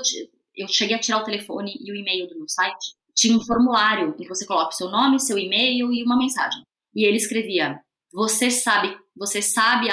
[0.56, 4.10] eu cheguei a tirar o telefone e o e-mail do meu site, tinha um formulário
[4.10, 6.62] em que você coloca seu nome, seu e-mail e uma mensagem.
[6.94, 7.80] E ele escrevia:
[8.12, 9.88] Você sabe, você sabe,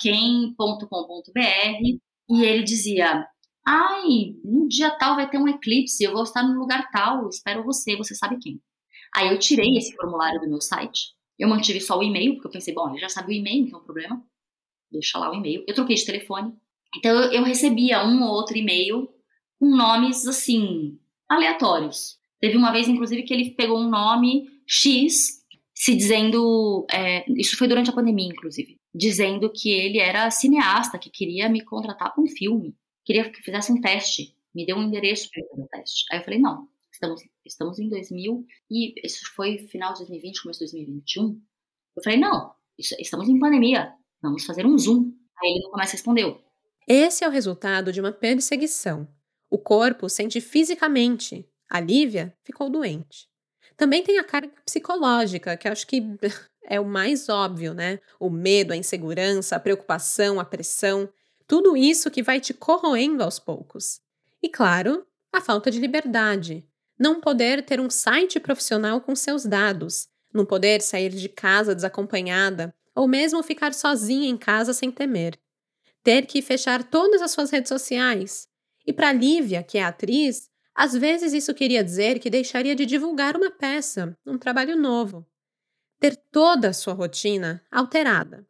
[0.00, 1.36] quem.com.br.
[2.28, 3.24] E ele dizia:
[3.64, 7.64] Ai, no dia tal vai ter um eclipse, eu vou estar no lugar tal, espero
[7.64, 8.60] você, você sabe quem.
[9.14, 12.52] Aí eu tirei esse formulário do meu site, eu mantive só o e-mail, porque eu
[12.52, 14.22] pensei, bom, ele já sabe o e-mail, não tem um problema,
[14.90, 15.64] deixa lá o e-mail.
[15.66, 16.52] Eu troquei de telefone,
[16.96, 19.08] então eu, recebia um ou outro e-mail
[19.58, 22.18] com nomes assim aleatórios.
[22.40, 25.42] Teve uma vez, inclusive, que ele pegou um nome X,
[25.74, 26.86] se dizendo.
[26.90, 28.78] É, isso foi durante a pandemia, inclusive.
[28.94, 32.74] Dizendo que ele era cineasta, que queria me contratar para um filme.
[33.04, 34.34] Queria que fizesse um teste.
[34.54, 36.04] Me deu um endereço para fazer o teste.
[36.10, 38.46] Aí eu falei: não, estamos, estamos em 2000.
[38.70, 41.40] E isso foi final de 2020, começo de 2021.
[41.96, 43.92] Eu falei: não, isso, estamos em pandemia.
[44.22, 45.12] Vamos fazer um Zoom.
[45.42, 46.45] Aí ele nunca mais respondeu.
[46.86, 49.08] Esse é o resultado de uma perseguição.
[49.50, 51.48] O corpo sente fisicamente.
[51.68, 53.28] A Lívia ficou doente.
[53.76, 56.02] Também tem a carga psicológica, que acho que
[56.64, 57.98] é o mais óbvio, né?
[58.20, 61.08] O medo, a insegurança, a preocupação, a pressão,
[61.46, 64.00] tudo isso que vai te corroendo aos poucos.
[64.40, 66.64] E claro, a falta de liberdade.
[66.98, 72.74] Não poder ter um site profissional com seus dados, não poder sair de casa desacompanhada,
[72.94, 75.38] ou mesmo ficar sozinha em casa sem temer.
[76.06, 78.48] Ter que fechar todas as suas redes sociais.
[78.86, 83.36] E para Lívia, que é atriz, às vezes isso queria dizer que deixaria de divulgar
[83.36, 85.26] uma peça, um trabalho novo.
[85.98, 88.46] Ter toda a sua rotina alterada.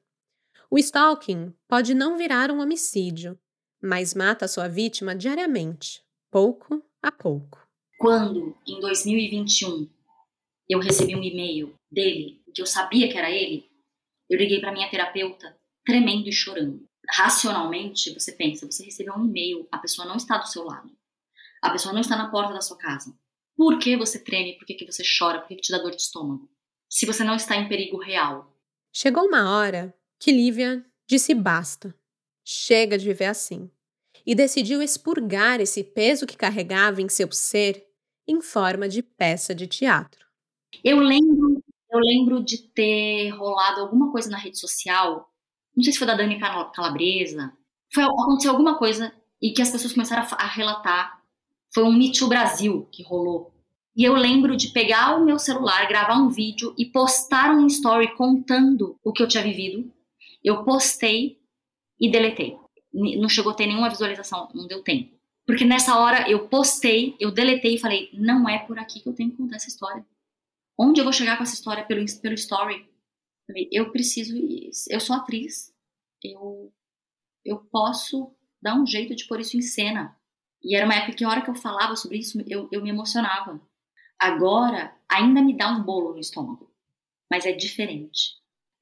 [0.71, 3.39] O stalking pode não virar um homicídio,
[3.83, 7.67] mas mata sua vítima diariamente, pouco a pouco.
[7.99, 9.89] Quando, em 2021,
[10.69, 13.65] eu recebi um e-mail dele, que eu sabia que era ele,
[14.29, 16.86] eu liguei para minha terapeuta, tremendo e chorando.
[17.11, 20.91] Racionalmente, você pensa, você recebeu um e-mail, a pessoa não está do seu lado.
[21.63, 23.17] A pessoa não está na porta da sua casa.
[23.57, 24.59] Por que você treme?
[24.59, 25.41] Por que, que você chora?
[25.41, 26.49] Por que, que te dá dor de estômago?
[26.89, 28.55] Se você não está em perigo real.
[28.93, 31.95] Chegou uma hora que Lívia disse basta.
[32.45, 33.71] Chega de viver assim.
[34.25, 37.87] E decidiu expurgar esse peso que carregava em seu ser
[38.27, 40.27] em forma de peça de teatro.
[40.83, 45.33] Eu lembro, eu lembro de ter rolado alguma coisa na rede social,
[45.77, 47.53] não sei se foi da Dani Calabresa,
[47.93, 51.21] foi, aconteceu alguma coisa e que as pessoas começaram a, a relatar.
[51.75, 53.53] Foi um Me Too Brasil que rolou.
[53.95, 58.15] E eu lembro de pegar o meu celular, gravar um vídeo e postar um story
[58.15, 59.91] contando o que eu tinha vivido
[60.47, 61.41] eu postei
[61.99, 62.57] e deletei.
[62.93, 65.13] Não chegou a ter nenhuma visualização, não deu tempo.
[65.45, 69.13] Porque nessa hora eu postei, eu deletei e falei: não é por aqui que eu
[69.13, 70.07] tenho que contar essa história.
[70.79, 72.89] Onde eu vou chegar com essa história pelo, pelo story?
[73.71, 74.35] Eu preciso.
[74.89, 75.73] Eu sou atriz.
[76.23, 76.73] Eu,
[77.45, 80.17] eu posso dar um jeito de pôr isso em cena.
[80.63, 82.91] E era uma época que, a hora que eu falava sobre isso, eu, eu me
[82.91, 83.61] emocionava.
[84.19, 86.75] Agora, ainda me dá um bolo no estômago.
[87.31, 88.35] Mas é diferente.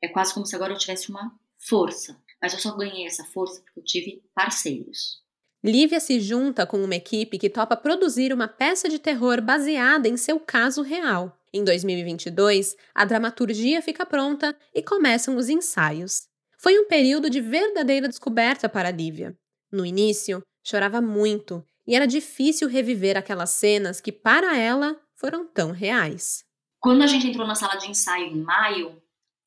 [0.03, 2.23] É quase como se agora eu tivesse uma força.
[2.41, 5.23] Mas eu só ganhei essa força porque eu tive parceiros.
[5.63, 10.17] Lívia se junta com uma equipe que topa produzir uma peça de terror baseada em
[10.17, 11.39] seu caso real.
[11.55, 16.23] Em 2022, a dramaturgia fica pronta e começam os ensaios.
[16.59, 19.35] Foi um período de verdadeira descoberta para Lívia.
[19.71, 25.71] No início, chorava muito e era difícil reviver aquelas cenas que, para ela, foram tão
[25.71, 26.45] reais.
[26.81, 29.01] Quando a gente entrou na sala de ensaio em maio,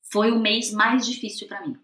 [0.10, 1.78] foi o mês mais difícil para mim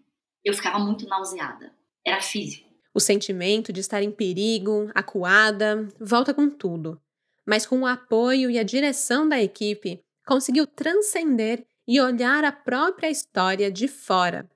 [0.44, 1.72] eu ficava muito nauseada.
[2.06, 2.68] Era físico.
[2.92, 7.00] O sentimento de estar em perigo, acuada, volta com tudo.
[7.46, 13.10] Mas com o apoio e a direção da equipe, conseguiu transcender e olhar a própria
[13.10, 14.48] história de fora.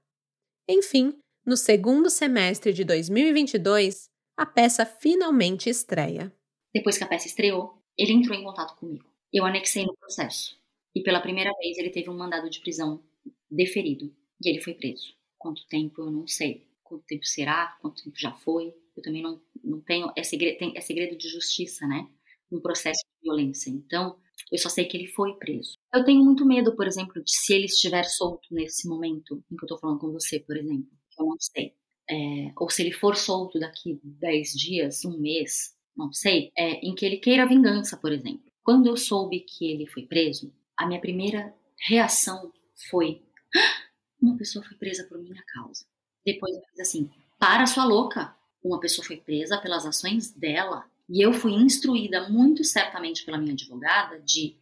[0.69, 1.15] Enfim,
[1.45, 6.33] no segundo semestre de 2022, a peça finalmente estreia.
[6.75, 9.11] Depois que a peça estreou, ele entrou em contato comigo.
[9.33, 10.59] Eu anexei no processo.
[10.95, 13.03] E pela primeira vez ele teve um mandado de prisão
[13.51, 14.15] deferido.
[14.43, 15.15] E ele foi preso.
[15.37, 16.67] Quanto tempo eu não sei.
[16.83, 17.77] Quanto tempo será?
[17.81, 18.75] Quanto tempo já foi?
[18.97, 20.13] Eu também não, não tenho.
[20.17, 22.09] É segredo, tem, é segredo de justiça, né?
[22.51, 23.71] Um processo de violência.
[23.71, 24.19] Então,
[24.51, 25.77] eu só sei que ele foi preso.
[25.93, 29.65] Eu tenho muito medo, por exemplo, de se ele estiver solto nesse momento em que
[29.65, 30.89] eu tô falando com você, por exemplo.
[31.19, 31.75] Eu não sei.
[32.11, 36.95] É, ou se ele for solto daqui 10 dias, um mês, não sei, é, em
[36.95, 38.49] que ele queira vingança, por exemplo.
[38.63, 41.55] Quando eu soube que ele foi preso, a minha primeira
[41.87, 42.53] reação
[42.91, 43.23] foi:
[43.55, 43.83] ah,
[44.21, 45.85] uma pessoa foi presa por minha causa.
[46.25, 48.37] Depois eu fiz assim: para sua louca.
[48.63, 50.85] Uma pessoa foi presa pelas ações dela.
[51.09, 54.59] E eu fui instruída muito certamente pela minha advogada de,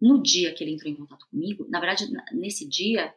[0.00, 3.14] no dia que ele entrou em contato comigo, na verdade, nesse dia,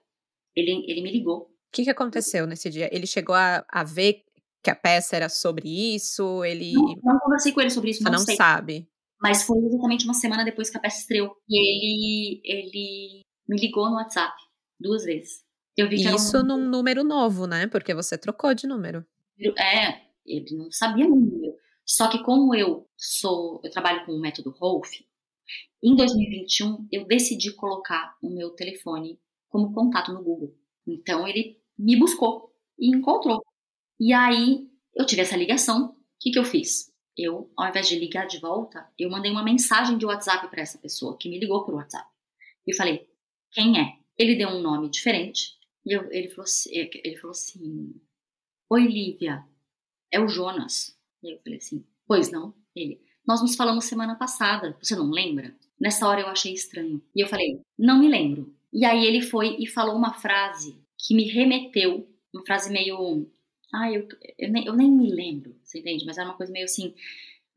[0.55, 1.43] ele, ele me ligou.
[1.43, 2.89] O que, que aconteceu nesse dia?
[2.93, 4.23] Ele chegou a, a ver
[4.61, 6.43] que a peça era sobre isso?
[6.43, 6.73] Ele.
[6.73, 8.35] Não, não conversei com ele sobre isso, não, não sei.
[8.35, 8.87] sabe.
[9.21, 11.35] Mas foi exatamente uma semana depois que a peça estreou.
[11.47, 14.33] E ele, ele me ligou no WhatsApp
[14.79, 15.43] duas vezes.
[15.75, 16.43] Eu vi que Isso um...
[16.43, 17.67] num número novo, né?
[17.67, 19.05] Porque você trocou de número.
[19.57, 21.55] É, ele não sabia o número.
[21.85, 24.91] Só que como eu sou, eu trabalho com o método Rolf,
[25.81, 29.19] em 2021 eu decidi colocar o meu telefone
[29.49, 30.55] como contato no Google.
[30.87, 33.43] Então ele me buscou e encontrou.
[33.99, 35.89] E aí eu tive essa ligação.
[35.89, 36.91] O que, que eu fiz?
[37.17, 40.77] Eu, ao invés de ligar de volta, eu mandei uma mensagem de WhatsApp para essa
[40.77, 42.09] pessoa que me ligou por WhatsApp.
[42.65, 43.07] E falei:
[43.51, 43.97] quem é?
[44.17, 48.01] Ele deu um nome diferente e eu, ele, falou ele falou assim:
[48.69, 49.45] Oi, Lívia,
[50.09, 50.92] é o Jonas.
[51.23, 52.53] E eu falei assim: Pois não?
[52.75, 55.55] Ele: Nós nos falamos semana passada, você não lembra?
[55.79, 57.01] Nessa hora eu achei estranho.
[57.15, 58.53] E eu falei: Não me lembro.
[58.71, 63.29] E aí ele foi e falou uma frase que me remeteu, uma frase meio.
[63.73, 64.07] Ah, eu,
[64.37, 66.05] eu, nem, eu nem me lembro, você entende?
[66.05, 66.93] Mas era uma coisa meio assim.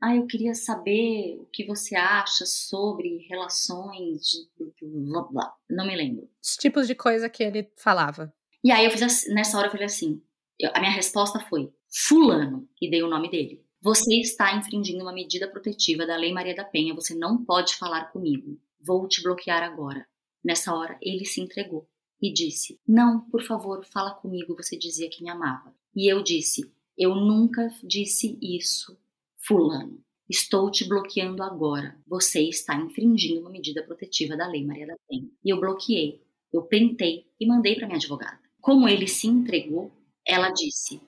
[0.01, 4.49] Ah, eu queria saber o que você acha sobre relações de.
[4.83, 5.55] Blá, blá.
[5.71, 6.29] Não me lembro.
[6.43, 8.33] Os tipos de coisa que ele falava.
[8.63, 10.23] E aí eu fiz assim, nessa hora eu falei assim.
[10.61, 13.65] eu- a minha resposta foi: Fulano, e dei o nome dele.
[13.81, 18.13] Você está infringindo uma medida protetiva da Lei Maria da Penha, você não pode falar
[18.13, 18.61] comigo.
[18.79, 20.07] Vou te bloquear agora.
[20.45, 21.89] Nessa hora, ele se entregou
[22.21, 25.75] e disse: Não, por favor, fala comigo, você dizia que me amava.
[25.95, 28.99] E eu disse: Eu nunca disse isso,
[29.39, 29.99] Fulano.
[30.29, 31.99] Estou te bloqueando agora.
[32.07, 35.31] Você está infringindo uma medida protetiva da Lei Maria da Penha.
[35.43, 36.23] E eu bloqueei,
[36.53, 38.39] eu printei e mandei para minha advogada.
[38.61, 39.91] Como ele se entregou,
[40.27, 41.01] ela disse: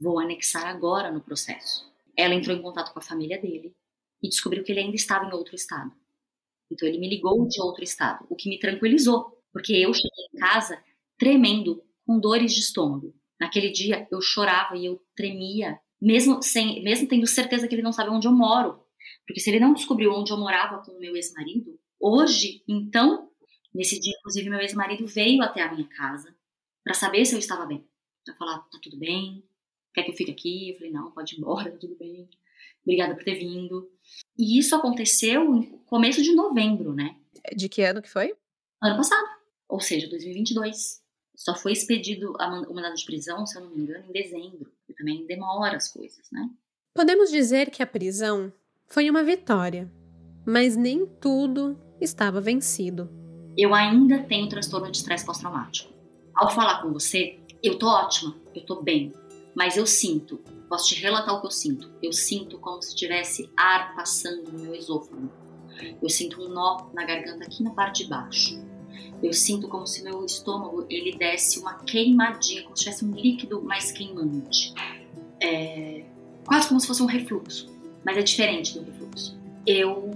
[0.00, 1.90] Vou anexar agora no processo.
[2.16, 3.74] Ela entrou em contato com a família dele
[4.22, 5.92] e descobriu que ele ainda estava em outro estado.
[6.70, 10.38] Então ele me ligou de outro estado, o que me tranquilizou, porque eu cheguei em
[10.38, 10.82] casa
[11.18, 13.14] tremendo, com dores de estômago.
[13.40, 17.92] Naquele dia eu chorava e eu tremia, mesmo sem, mesmo tendo certeza que ele não
[17.92, 18.82] sabe onde eu moro.
[19.26, 23.30] Porque se ele não descobriu onde eu morava com o meu ex-marido, hoje, então,
[23.74, 26.34] nesse dia, inclusive, meu ex-marido veio até a minha casa
[26.82, 27.86] para saber se eu estava bem.
[28.24, 29.44] Pra falar, tá tudo bem?
[29.94, 30.70] Quer que eu fique aqui?
[30.70, 32.28] Eu falei, não, pode ir embora, tudo bem.
[32.82, 33.90] Obrigada por ter vindo.
[34.38, 37.16] E isso aconteceu no começo de novembro, né?
[37.54, 38.34] De que ano que foi?
[38.82, 39.26] Ano passado.
[39.68, 41.02] Ou seja, 2022.
[41.36, 44.72] Só foi expedido o mandado de prisão, se eu não me engano, em dezembro.
[44.88, 46.48] E também demora as coisas, né?
[46.94, 48.52] Podemos dizer que a prisão
[48.88, 49.90] foi uma vitória,
[50.44, 53.08] mas nem tudo estava vencido.
[53.56, 55.92] Eu ainda tenho transtorno de estresse pós-traumático.
[56.34, 59.12] Ao falar com você, eu tô ótima, eu tô bem.
[59.58, 60.38] Mas eu sinto,
[60.68, 61.90] posso te relatar o que eu sinto.
[62.00, 65.28] Eu sinto como se tivesse ar passando no meu esôfago.
[66.00, 68.56] Eu sinto um nó na garganta aqui na parte de baixo.
[69.20, 73.60] Eu sinto como se meu estômago ele desse uma queimadinha, como se tivesse um líquido
[73.60, 74.72] mais queimante.
[75.42, 76.04] É,
[76.46, 77.68] quase como se fosse um refluxo,
[78.04, 79.36] mas é diferente do refluxo.
[79.66, 80.12] Eu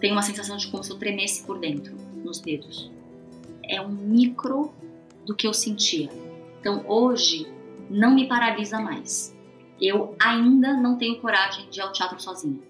[0.00, 1.94] tenho uma sensação de como se eu tremesse por dentro,
[2.24, 2.90] nos dedos.
[3.62, 4.72] É um micro
[5.26, 6.08] do que eu sentia.
[6.58, 7.54] Então hoje
[7.90, 9.34] não me paralisa mais.
[9.80, 12.60] Eu ainda não tenho coragem de ir ao teatro sozinha.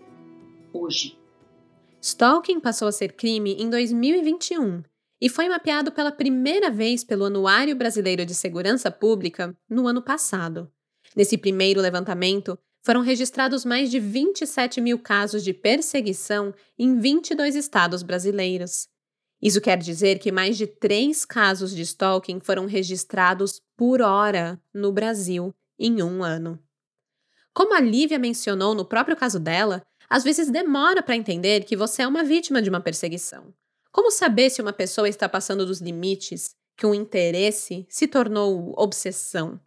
[0.72, 1.18] Hoje.
[2.00, 4.82] Stalking passou a ser crime em 2021
[5.20, 10.70] e foi mapeado pela primeira vez pelo Anuário Brasileiro de Segurança Pública no ano passado.
[11.14, 18.02] Nesse primeiro levantamento, foram registrados mais de 27 mil casos de perseguição em 22 estados
[18.02, 18.88] brasileiros.
[19.40, 24.90] Isso quer dizer que mais de três casos de stalking foram registrados por hora no
[24.90, 26.58] Brasil em um ano.
[27.52, 32.02] Como a Lívia mencionou no próprio caso dela, às vezes demora para entender que você
[32.02, 33.52] é uma vítima de uma perseguição.
[33.90, 39.58] Como saber se uma pessoa está passando dos limites, que um interesse se tornou obsessão?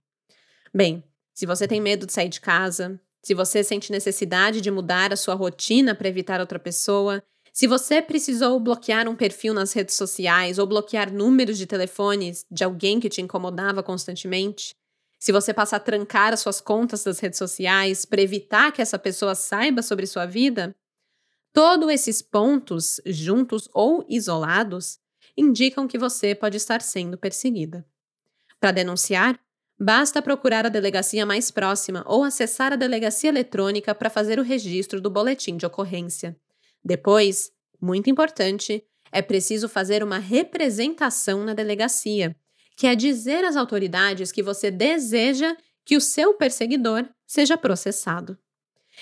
[0.74, 1.03] Bem,
[1.34, 5.15] se você tem medo de sair de casa, se você sente necessidade de mudar a
[5.17, 10.59] sua rotina para evitar outra pessoa, se você precisou bloquear um perfil nas redes sociais
[10.59, 14.75] ou bloquear números de telefones de alguém que te incomodava constantemente,
[15.19, 18.97] se você passa a trancar as suas contas das redes sociais para evitar que essa
[18.97, 20.73] pessoa saiba sobre sua vida,
[21.51, 24.97] todos esses pontos, juntos ou isolados,
[25.35, 27.85] indicam que você pode estar sendo perseguida.
[28.59, 29.37] Para denunciar,
[29.77, 35.01] basta procurar a delegacia mais próxima ou acessar a delegacia eletrônica para fazer o registro
[35.01, 36.35] do boletim de ocorrência.
[36.84, 37.51] Depois,
[37.82, 42.35] muito importante, é preciso fazer uma representação na delegacia,
[42.76, 48.38] que é dizer às autoridades que você deseja que o seu perseguidor seja processado.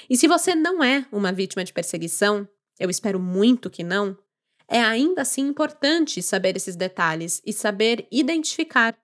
[0.10, 2.48] E se você não é uma vítima de perseguição,
[2.80, 4.18] eu espero muito que não,
[4.68, 8.98] é ainda assim importante saber esses detalhes e saber identificar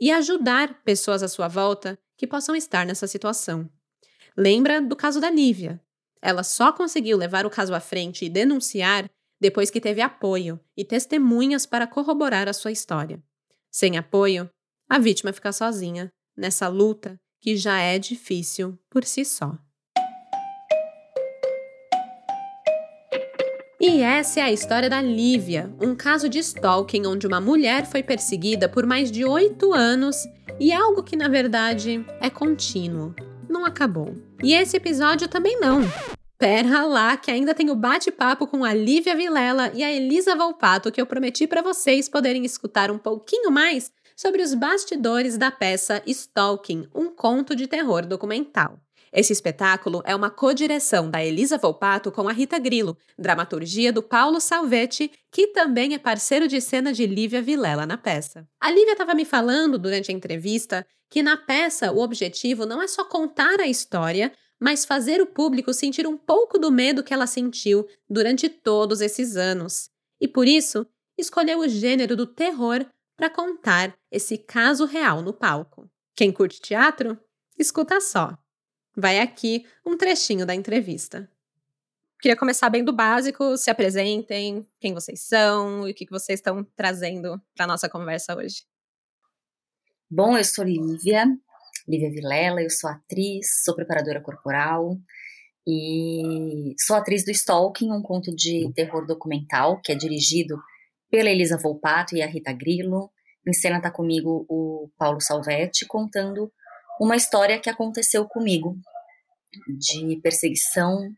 [0.00, 3.68] e ajudar pessoas à sua volta que possam estar nessa situação.
[4.36, 5.80] Lembra do caso da Lívia.
[6.26, 9.08] Ela só conseguiu levar o caso à frente e denunciar
[9.40, 13.22] depois que teve apoio e testemunhas para corroborar a sua história.
[13.70, 14.50] Sem apoio,
[14.90, 19.56] a vítima fica sozinha nessa luta que já é difícil por si só.
[23.80, 28.02] E essa é a história da Lívia, um caso de stalking onde uma mulher foi
[28.02, 30.26] perseguida por mais de oito anos
[30.58, 33.14] e algo que, na verdade, é contínuo.
[33.48, 34.16] Não acabou.
[34.42, 35.82] E esse episódio também não.
[36.38, 40.92] Pera lá, que ainda tem o bate-papo com a Lívia Vilela e a Elisa Volpato
[40.92, 46.02] que eu prometi para vocês poderem escutar um pouquinho mais sobre os bastidores da peça
[46.06, 48.78] Stalking, um conto de terror documental.
[49.10, 54.38] Esse espetáculo é uma codireção da Elisa Volpato com a Rita Grilo, dramaturgia do Paulo
[54.38, 58.46] Salvetti, que também é parceiro de cena de Lívia Vilela na peça.
[58.60, 62.86] A Lívia estava me falando durante a entrevista que na peça o objetivo não é
[62.86, 64.30] só contar a história,
[64.60, 69.36] mas fazer o público sentir um pouco do medo que ela sentiu durante todos esses
[69.36, 69.90] anos.
[70.20, 70.86] E por isso,
[71.18, 72.84] escolheu o gênero do terror
[73.16, 75.90] para contar esse caso real no palco.
[76.14, 77.18] Quem curte teatro,
[77.58, 78.36] escuta só.
[78.96, 81.30] Vai aqui um trechinho da entrevista.
[82.20, 86.64] Queria começar bem do básico, se apresentem, quem vocês são e o que vocês estão
[86.74, 88.64] trazendo para a nossa conversa hoje.
[90.10, 91.26] Bom, eu sou Lívia,
[91.88, 94.98] Lívia Vilela, eu sou atriz, sou preparadora corporal
[95.66, 100.58] e sou atriz do Stalking, um conto de terror documental que é dirigido
[101.10, 103.10] pela Elisa Volpato e a Rita Grillo.
[103.46, 106.52] Em cena está comigo o Paulo Salvetti contando
[107.00, 108.76] uma história que aconteceu comigo
[109.68, 111.10] de perseguição,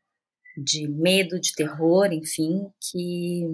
[0.56, 3.44] de medo, de terror, enfim, que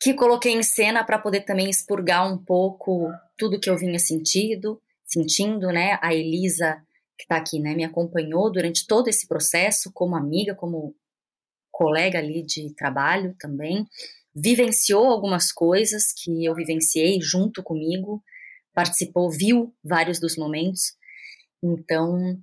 [0.00, 4.80] que coloquei em cena para poder também expurgar um pouco tudo que eu vinha sentindo,
[5.04, 5.98] sentindo, né?
[6.00, 6.82] A Elisa
[7.20, 10.94] que está aqui, né, me acompanhou durante todo esse processo como amiga, como
[11.70, 13.86] colega ali de trabalho também,
[14.34, 18.22] vivenciou algumas coisas que eu vivenciei junto comigo,
[18.72, 20.94] participou, viu vários dos momentos.
[21.62, 22.40] Então,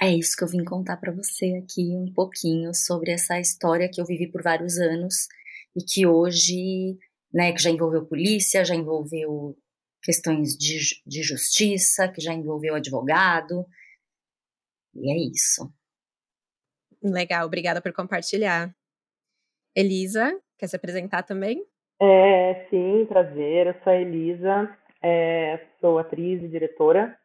[0.00, 4.02] é isso que eu vim contar para você aqui um pouquinho sobre essa história que
[4.02, 5.28] eu vivi por vários anos
[5.76, 6.98] e que hoje,
[7.32, 9.56] né, que já envolveu polícia, já envolveu
[10.02, 13.66] questões de, de justiça, que já envolveu advogado.
[14.94, 15.72] E é isso.
[17.02, 18.74] Legal, obrigada por compartilhar.
[19.74, 21.64] Elisa, quer se apresentar também?
[22.00, 23.68] É, sim, prazer.
[23.68, 27.18] Eu sou a Elisa, é, sou atriz e diretora.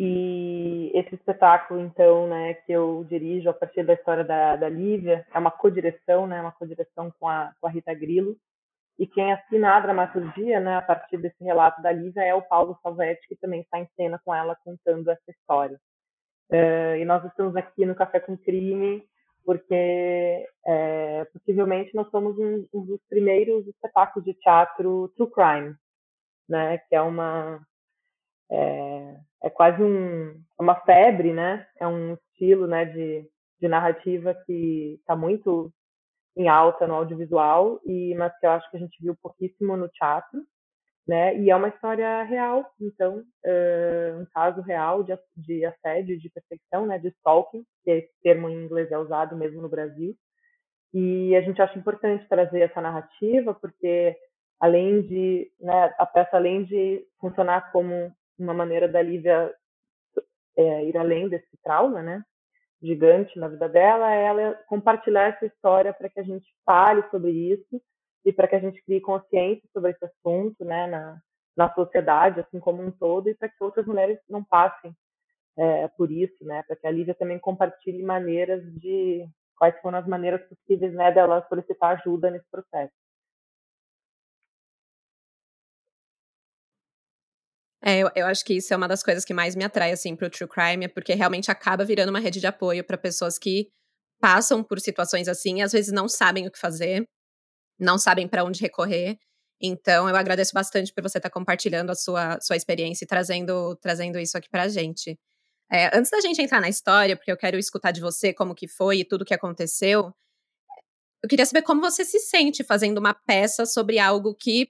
[0.00, 5.26] E esse espetáculo, então, né, que eu dirijo a partir da história da, da Lívia,
[5.34, 8.36] é uma co-direção, né, uma co-direção com a, com a Rita Grillo.
[8.96, 12.78] E quem assina a dramaturgia, né, a partir desse relato da Lívia, é o Paulo
[12.80, 15.80] Salvetti, que também está em cena com ela contando essa história.
[16.50, 19.04] Uh, e nós estamos aqui no Café com Crime
[19.48, 25.74] porque é, possivelmente nós somos um, um, dos primeiros espetáculos de teatro true crime,
[26.46, 27.58] né, que é uma
[28.50, 31.66] é, é quase um, uma febre, né?
[31.80, 33.28] É um estilo, né, de,
[33.60, 35.72] de narrativa que está muito
[36.36, 39.88] em alta no audiovisual e mas que eu acho que a gente viu pouquíssimo no
[39.88, 40.40] teatro,
[41.06, 41.36] né?
[41.38, 43.24] E é uma história real, então
[44.20, 46.98] um caso real de, de assédio, de perseguição, né?
[46.98, 50.14] De stalking, que esse termo em inglês é usado mesmo no Brasil.
[50.94, 54.16] E a gente acha importante trazer essa narrativa porque
[54.60, 59.54] além de, né, a peça além de funcionar como uma maneira da Lívia
[60.56, 62.22] é, ir além desse trauma, né,
[62.82, 67.30] gigante na vida dela, é ela compartilhar essa história para que a gente fale sobre
[67.30, 67.80] isso
[68.24, 71.18] e para que a gente crie consciência sobre esse assunto, né, na,
[71.56, 74.94] na sociedade, assim como um todo, e para que outras mulheres não passem
[75.56, 80.06] é, por isso, né, para que a Lívia também compartilhe maneiras de quais foram as
[80.06, 82.92] maneiras possíveis, né, dela solicitar ajuda nesse processo.
[87.88, 90.14] É, eu, eu, acho que isso é uma das coisas que mais me atrai, assim,
[90.14, 93.70] pro true crime, é porque realmente acaba virando uma rede de apoio para pessoas que
[94.20, 97.08] passam por situações assim e às vezes não sabem o que fazer,
[97.80, 99.16] não sabem para onde recorrer.
[99.58, 103.74] Então, eu agradeço bastante por você estar tá compartilhando a sua, sua experiência e trazendo,
[103.76, 105.18] trazendo isso aqui pra gente.
[105.72, 108.68] É, antes da gente entrar na história, porque eu quero escutar de você como que
[108.68, 110.12] foi e tudo que aconteceu,
[111.22, 114.68] eu queria saber como você se sente fazendo uma peça sobre algo que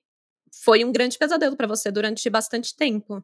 [0.64, 3.22] foi um grande pesadelo para você durante bastante tempo.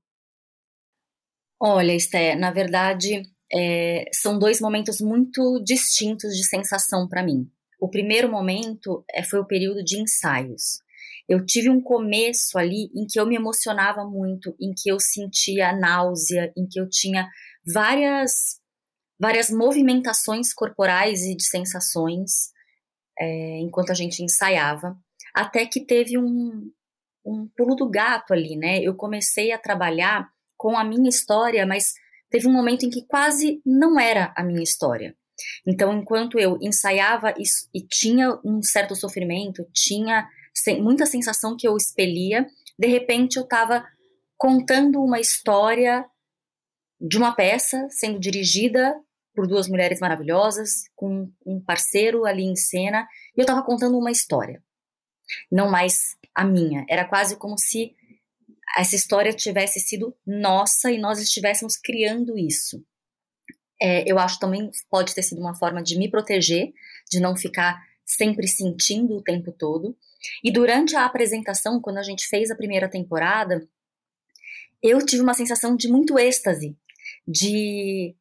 [1.60, 3.22] Olha, Esté, na verdade,
[3.52, 7.50] é, são dois momentos muito distintos de sensação para mim.
[7.80, 10.78] O primeiro momento é, foi o período de ensaios.
[11.28, 15.72] Eu tive um começo ali em que eu me emocionava muito, em que eu sentia
[15.72, 17.28] náusea, em que eu tinha
[17.72, 18.32] várias
[19.18, 22.52] várias movimentações corporais e de sensações
[23.18, 24.98] é, enquanto a gente ensaiava,
[25.34, 26.70] até que teve um,
[27.24, 28.80] um pulo do gato ali, né?
[28.80, 31.94] Eu comecei a trabalhar com a minha história, mas
[32.30, 35.16] teve um momento em que quase não era a minha história.
[35.66, 37.42] Então, enquanto eu ensaiava e,
[37.74, 40.28] e tinha um certo sofrimento, tinha
[40.80, 42.46] muita sensação que eu expelia,
[42.78, 43.84] de repente eu estava
[44.36, 46.04] contando uma história
[47.00, 48.94] de uma peça sendo dirigida
[49.34, 53.06] por duas mulheres maravilhosas, com um parceiro ali em cena,
[53.36, 54.62] e eu estava contando uma história
[55.50, 56.84] não mais a minha.
[56.88, 57.94] Era quase como se
[58.76, 62.84] essa história tivesse sido nossa e nós estivéssemos criando isso.
[63.80, 66.72] É, eu acho também pode ter sido uma forma de me proteger,
[67.10, 69.96] de não ficar sempre sentindo o tempo todo.
[70.42, 73.66] E durante a apresentação, quando a gente fez a primeira temporada,
[74.82, 76.76] eu tive uma sensação de muito êxtase,
[77.26, 78.14] de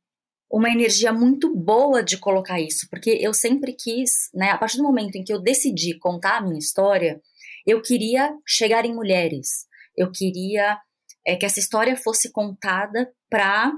[0.50, 4.84] uma energia muito boa de colocar isso, porque eu sempre quis, né, a partir do
[4.84, 7.20] momento em que eu decidi contar a minha história,
[7.66, 9.66] eu queria chegar em mulheres,
[9.96, 10.80] eu queria
[11.26, 13.72] é, que essa história fosse contada para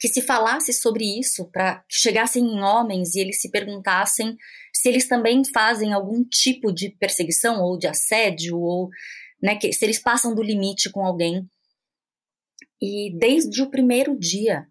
[0.00, 4.36] que se falasse sobre isso, para que chegassem em homens e eles se perguntassem
[4.72, 8.90] se eles também fazem algum tipo de perseguição ou de assédio ou
[9.42, 11.48] né, que, se eles passam do limite com alguém.
[12.80, 14.66] E desde o primeiro dia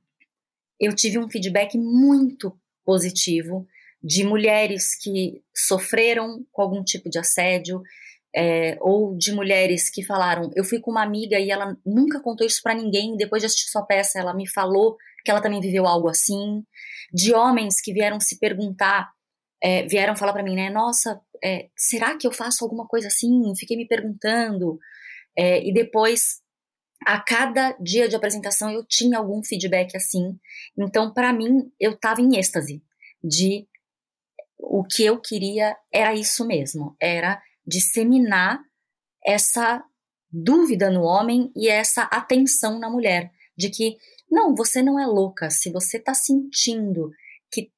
[0.80, 3.66] eu tive um feedback muito positivo
[4.03, 7.82] de mulheres que sofreram com algum tipo de assédio,
[8.36, 12.45] é, ou de mulheres que falaram, eu fui com uma amiga e ela nunca contou
[12.45, 15.88] isso para ninguém, depois de assistir sua peça ela me falou que ela também viveu
[15.88, 16.64] algo assim,
[17.14, 19.10] de homens que vieram se perguntar,
[19.64, 23.53] é, vieram falar para mim, né, nossa, é, será que eu faço alguma coisa assim?
[23.56, 24.78] Fiquei me perguntando,
[25.38, 26.41] é, e depois
[27.06, 30.38] a cada dia de apresentação eu tinha algum feedback assim.
[30.78, 32.82] Então, para mim, eu estava em êxtase
[33.24, 33.68] de
[34.57, 38.64] o que eu queria era isso mesmo, era disseminar
[39.26, 39.84] essa
[40.32, 43.98] dúvida no homem e essa atenção na mulher, de que
[44.30, 47.12] não, você não é louca, se você está sentindo
[47.52, 47.72] que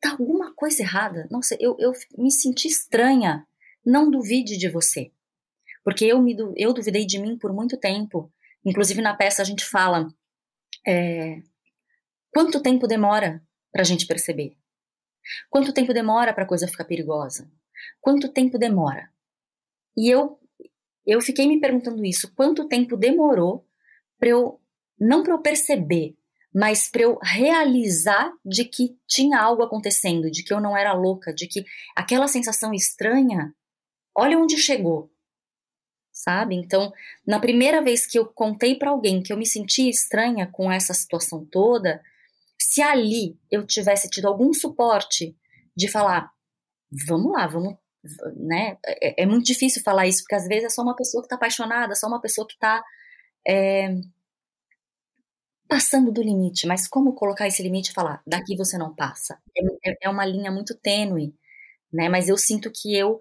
[0.00, 3.46] tá alguma coisa errada, nossa, eu, eu me senti estranha,
[3.84, 5.12] não duvide de você.
[5.84, 8.32] Porque eu, me, eu duvidei de mim por muito tempo.
[8.64, 10.08] Inclusive na peça a gente fala
[10.84, 11.40] é,
[12.32, 13.40] quanto tempo demora
[13.70, 14.56] para a gente perceber?
[15.48, 17.48] Quanto tempo demora para a coisa ficar perigosa?
[18.00, 19.10] Quanto tempo demora?
[19.96, 20.38] E eu
[21.06, 23.64] eu fiquei me perguntando isso, quanto tempo demorou
[24.18, 24.60] para eu
[24.98, 26.16] não para eu perceber,
[26.52, 31.32] mas para eu realizar de que tinha algo acontecendo, de que eu não era louca,
[31.32, 33.54] de que aquela sensação estranha,
[34.14, 35.10] olha onde chegou.
[36.10, 36.54] Sabe?
[36.54, 36.92] Então,
[37.26, 40.94] na primeira vez que eu contei para alguém que eu me sentia estranha com essa
[40.94, 42.02] situação toda,
[42.58, 45.36] se ali eu tivesse tido algum suporte
[45.76, 46.32] de falar,
[46.90, 47.76] vamos lá, vamos
[48.36, 48.78] né?
[48.86, 51.36] É, é, muito difícil falar isso, porque às vezes é só uma pessoa que está
[51.36, 52.84] apaixonada, só uma pessoa que está
[53.46, 53.94] é,
[55.68, 56.66] passando do limite.
[56.66, 59.40] Mas como colocar esse limite e falar, daqui você não passa?
[59.56, 61.34] É, é, é uma linha muito tênue,
[61.92, 62.08] né?
[62.08, 63.18] Mas eu sinto que eu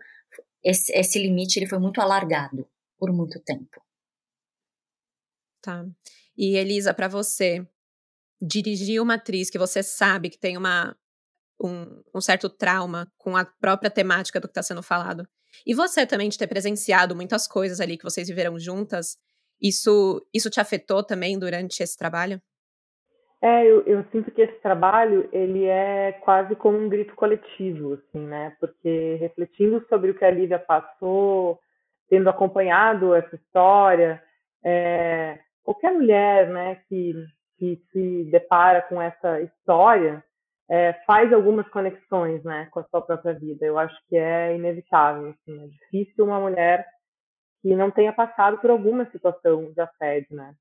[0.64, 2.68] esse, esse limite ele foi muito alargado
[2.98, 3.82] por muito tempo.
[5.62, 5.86] Tá.
[6.38, 7.66] E Elisa, para você
[8.42, 10.96] dirigir uma atriz que você sabe que tem uma
[11.62, 15.28] um, um certo trauma com a própria temática do que está sendo falado.
[15.66, 19.18] E você também de ter presenciado muitas coisas ali que vocês viveram juntas,
[19.62, 22.42] isso, isso te afetou também durante esse trabalho?
[23.42, 28.26] É, eu, eu, sinto que esse trabalho ele é quase como um grito coletivo, assim,
[28.26, 28.56] né?
[28.60, 31.60] Porque refletindo sobre o que a Lívia passou,
[32.10, 34.22] tendo acompanhado essa história,
[34.64, 37.14] é, qualquer mulher, né, que,
[37.58, 40.24] que se depara com essa história,
[40.70, 43.66] é, faz algumas conexões né, com a sua própria vida.
[43.66, 45.30] Eu acho que é inevitável.
[45.30, 46.88] Assim, é difícil uma mulher
[47.62, 50.56] que não tenha passado por alguma situação de assédio, né?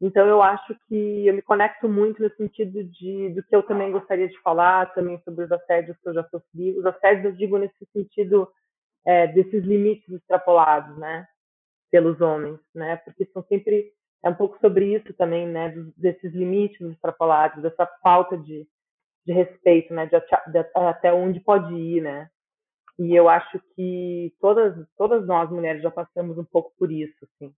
[0.00, 3.90] Então eu acho que eu me conecto muito no sentido de do que eu também
[3.90, 6.78] gostaria de falar também sobre os assédios que eu já sofri.
[6.78, 8.48] Os assédios eu digo nesse sentido
[9.04, 11.26] é, desses limites extrapolados, né,
[11.90, 12.96] pelos homens, né?
[12.98, 13.92] Porque são sempre
[14.22, 18.68] é um pouco sobre isso também, né, desses limites extrapolados, dessa falta de
[19.26, 20.18] de respeito, né, de,
[20.52, 22.28] de, até onde pode ir, né?
[22.98, 27.52] E eu acho que todas todas nós mulheres já passamos um pouco por isso, assim.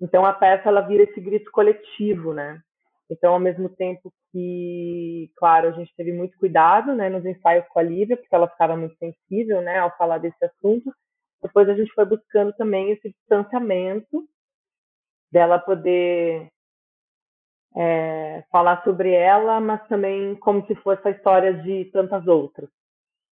[0.00, 2.60] Então a peça ela vira esse grito coletivo, né?
[3.08, 7.78] Então ao mesmo tempo que, claro, a gente teve muito cuidado, né, nos ensaios com
[7.78, 10.92] a Lívia, porque ela ficava muito sensível, né, ao falar desse assunto.
[11.42, 14.24] Depois a gente foi buscando também esse distanciamento
[15.30, 16.51] dela poder
[17.76, 22.68] é, falar sobre ela, mas também como se fosse a história de tantas outras,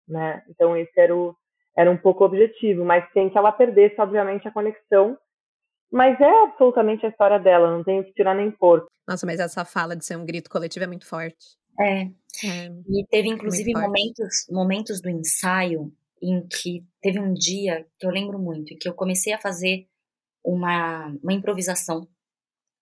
[0.06, 0.42] né?
[0.48, 1.36] Então esse era, o,
[1.76, 5.18] era um pouco o objetivo, mas sem que ela perdesse, obviamente, a conexão.
[5.90, 8.86] Mas é absolutamente a história dela, não tenho que tirar nem pôr.
[9.06, 11.56] Nossa, mas essa fala de ser um grito coletivo é muito forte.
[11.80, 12.02] É.
[12.02, 15.90] é e teve, inclusive, momentos, momentos do ensaio
[16.20, 19.86] em que teve um dia que eu lembro muito, em que eu comecei a fazer
[20.44, 22.06] uma, uma improvisação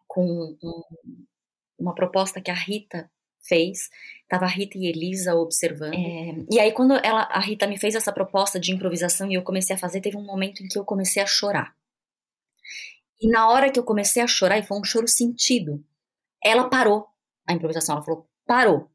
[0.06, 0.82] com um,
[1.78, 3.10] uma proposta que a Rita
[3.46, 3.88] fez.
[4.28, 5.94] Tava a Rita e Elisa observando.
[5.94, 9.42] É, e aí, quando ela, a Rita me fez essa proposta de improvisação e eu
[9.42, 11.74] comecei a fazer, teve um momento em que eu comecei a chorar.
[13.20, 15.82] E na hora que eu comecei a chorar, e foi um choro sentido,
[16.42, 17.06] ela parou
[17.46, 17.96] a improvisação.
[17.96, 18.90] Ela falou: parou.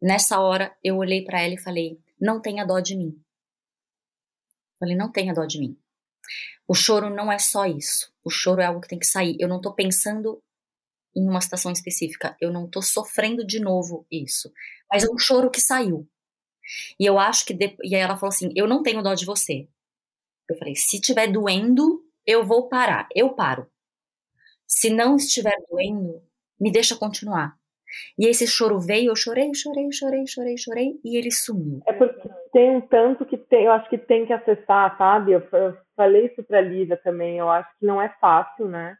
[0.00, 3.20] Nessa hora, eu olhei para ela e falei: não tenha dó de mim.
[4.78, 5.76] Falei: não tenha dó de mim.
[6.68, 8.12] O choro não é só isso.
[8.22, 9.36] O choro é algo que tem que sair.
[9.40, 10.42] Eu não tô pensando
[11.14, 12.36] em uma situação específica.
[12.40, 14.52] Eu não tô sofrendo de novo isso.
[14.90, 16.08] Mas é um choro que saiu.
[16.98, 17.54] E eu acho que.
[17.54, 17.76] De...
[17.82, 19.68] E aí ela falou assim: Eu não tenho dó de você.
[20.48, 23.08] Eu falei: Se tiver doendo, eu vou parar.
[23.14, 23.66] Eu paro.
[24.66, 26.22] Se não estiver doendo,
[26.60, 27.56] me deixa continuar.
[28.18, 31.80] E esse choro veio, eu chorei, chorei, chorei, chorei, chorei, e ele sumiu.
[31.86, 35.32] É porque tem um tanto que tem, eu acho que tem que acessar, sabe?
[35.32, 38.96] Eu, eu falei isso pra Lívia também, eu acho que não é fácil, né?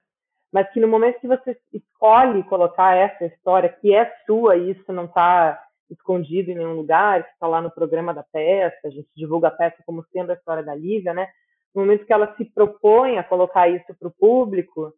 [0.53, 4.93] Mas que no momento que você escolhe colocar essa história, que é sua, e isso
[4.93, 9.09] não está escondido em nenhum lugar, que está lá no programa da peça, a gente
[9.17, 11.29] divulga a peça como sendo a história da Lívia, né?
[11.75, 14.93] No momento que ela se propõe a colocar isso para o público,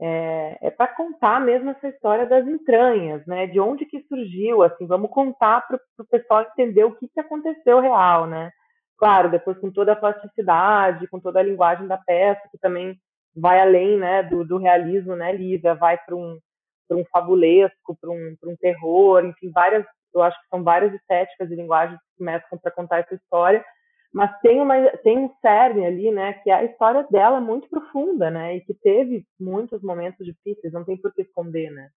[0.00, 3.46] é, é para contar mesmo essa história das entranhas, né?
[3.46, 7.80] De onde que surgiu, assim, vamos contar para o pessoal entender o que, que aconteceu
[7.80, 8.50] real, né?
[8.96, 12.98] Claro, depois com toda a plasticidade, com toda a linguagem da peça, que também
[13.34, 16.38] vai além, né, do, do realismo, né, Lívia, vai para um
[16.88, 19.84] para um fabulesco, para um, um terror, enfim, várias,
[20.14, 23.62] eu acho que são várias estéticas e linguagens que mesclam para contar essa história,
[24.10, 24.74] mas tem uma
[25.04, 28.72] tem um cerne ali, né, que é a história dela muito profunda, né, e que
[28.72, 31.90] teve muitos momentos difíceis, não tem por que esconder, né.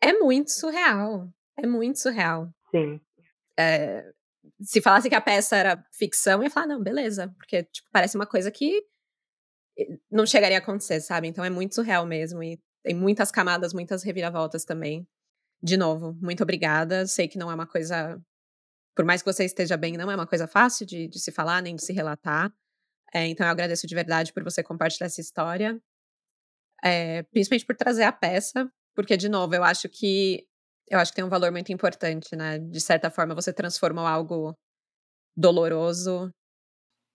[0.00, 2.48] É muito surreal, é muito surreal.
[2.70, 2.98] Sim.
[3.58, 4.04] É,
[4.62, 8.16] se falasse que a peça era ficção, eu ia falar, não, beleza, porque tipo, parece
[8.16, 8.82] uma coisa que
[10.10, 11.28] não chegaria a acontecer, sabe?
[11.28, 15.06] Então é muito surreal mesmo e tem muitas camadas, muitas reviravoltas também.
[15.62, 17.06] De novo, muito obrigada.
[17.06, 18.20] Sei que não é uma coisa
[18.98, 21.62] por mais que você esteja bem, não é uma coisa fácil de, de se falar
[21.62, 22.52] nem de se relatar.
[23.14, 25.80] É, então eu agradeço de verdade por você compartilhar essa história,
[26.84, 30.44] é, principalmente por trazer a peça, porque de novo eu acho que
[30.90, 32.58] eu acho que tem um valor muito importante, né?
[32.58, 34.52] De certa forma você transformou algo
[35.36, 36.28] doloroso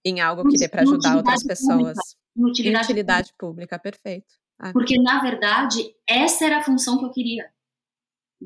[0.06, 1.98] em algo que dê para ajudar outras pessoas.
[2.36, 3.78] Utilidade, utilidade pública.
[3.78, 4.34] pública, perfeito.
[4.60, 4.72] Ah.
[4.74, 7.50] Porque na verdade essa era a função que eu queria.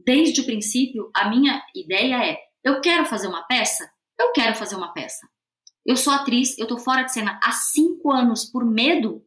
[0.05, 3.89] Desde o princípio, a minha ideia é eu quero fazer uma peça?
[4.19, 5.27] Eu quero fazer uma peça.
[5.85, 9.25] Eu sou atriz, eu tô fora de cena há cinco anos por medo.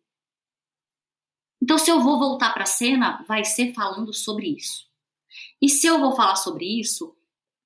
[1.62, 4.86] Então, se eu vou voltar para a cena, vai ser falando sobre isso.
[5.60, 7.16] E se eu vou falar sobre isso,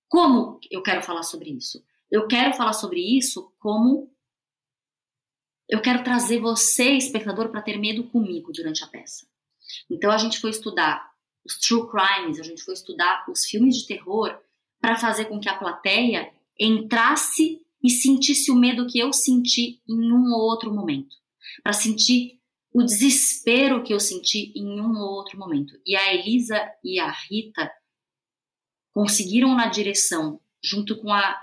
[0.09, 1.85] como eu quero falar sobre isso?
[2.09, 4.14] Eu quero falar sobre isso como
[5.69, 9.27] eu quero trazer você, espectador, para ter medo comigo durante a peça.
[9.91, 11.11] Então a gente foi estudar
[11.45, 14.39] os true crimes, a gente foi estudar os filmes de terror
[14.81, 20.13] para fazer com que a plateia entrasse e sentisse o medo que eu senti em
[20.13, 21.17] um ou outro momento,
[21.63, 22.41] para sentir
[22.73, 25.79] o desespero que eu senti em um ou outro momento.
[25.87, 27.71] E a Elisa e a Rita
[28.93, 31.41] conseguiram na direção, junto com a,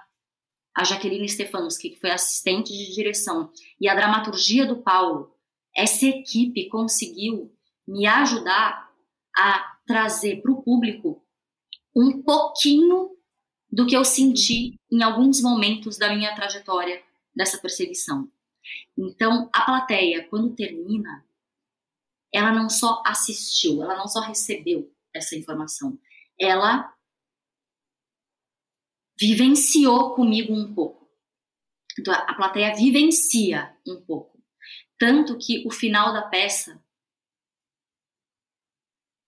[0.75, 5.35] a Jaqueline Stefanski, que foi assistente de direção, e a dramaturgia do Paulo,
[5.75, 7.53] essa equipe conseguiu
[7.87, 8.89] me ajudar
[9.35, 11.23] a trazer para o público
[11.95, 13.11] um pouquinho
[13.71, 17.01] do que eu senti em alguns momentos da minha trajetória
[17.35, 18.27] dessa perseguição.
[18.97, 21.25] Então, a plateia, quando termina,
[22.33, 25.97] ela não só assistiu, ela não só recebeu essa informação,
[26.39, 26.93] ela
[29.19, 31.09] vivenciou comigo um pouco.
[31.99, 34.41] Então, a plateia vivencia um pouco.
[34.97, 36.83] Tanto que o final da peça,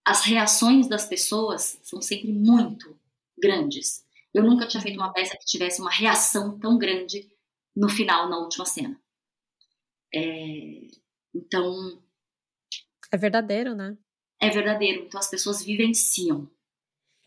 [0.06, 3.00] as reações das pessoas são sempre muito
[3.38, 4.06] grandes.
[4.34, 7.30] Eu nunca tinha feito uma peça que tivesse uma reação tão grande
[7.76, 9.00] no final, na última cena.
[10.14, 10.88] É,
[11.34, 12.04] então.
[13.12, 13.98] É verdadeiro, né?
[14.40, 15.06] É verdadeiro.
[15.06, 16.50] Então as pessoas vivenciam.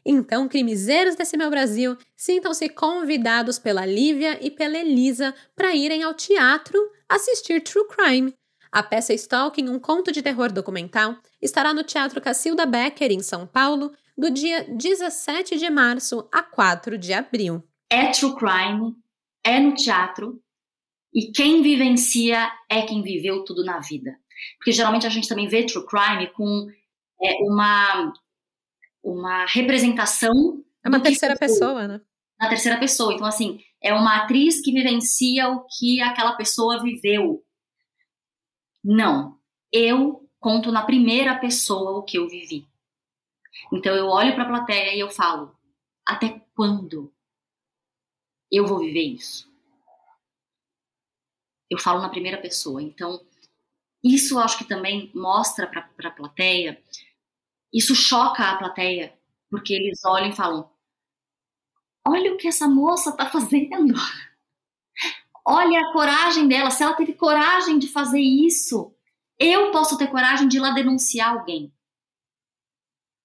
[0.09, 6.15] Então, crimezeiros desse meu Brasil, sintam-se convidados pela Lívia e pela Elisa para irem ao
[6.15, 6.79] teatro
[7.09, 8.33] assistir True Crime.
[8.71, 13.49] A peça Stalking, um conto de terror documental, estará no Teatro Cacilda Becker, em São
[13.49, 17.65] Paulo, do dia 17 de março a 4 de abril.
[17.91, 18.95] É true crime,
[19.45, 20.41] é no teatro,
[21.13, 24.17] e quem vivencia é quem viveu tudo na vida.
[24.59, 26.69] Porque geralmente a gente também vê true crime com
[27.23, 28.13] é, uma,
[29.07, 30.65] uma representação.
[30.85, 32.01] É uma terceira pessoa, né?
[32.41, 33.15] Na terceira pessoa.
[33.15, 37.45] Então, assim, é uma atriz que vivencia o que aquela pessoa viveu.
[38.85, 39.39] Não.
[39.73, 42.69] Eu conto na primeira pessoa o que eu vivi.
[43.73, 45.57] Então eu olho para a plateia e eu falo:
[46.07, 47.13] até quando
[48.51, 49.51] eu vou viver isso?
[51.71, 52.83] Eu falo na primeira pessoa.
[52.83, 53.21] Então
[54.05, 56.81] isso eu acho que também mostra para a plateia,
[57.73, 59.17] isso choca a plateia,
[59.51, 60.71] porque eles olham e falam:
[62.07, 63.95] olha o que essa moça está fazendo.
[65.45, 66.71] Olha a coragem dela.
[66.71, 68.93] Se ela teve coragem de fazer isso,
[69.39, 71.73] eu posso ter coragem de ir lá denunciar alguém.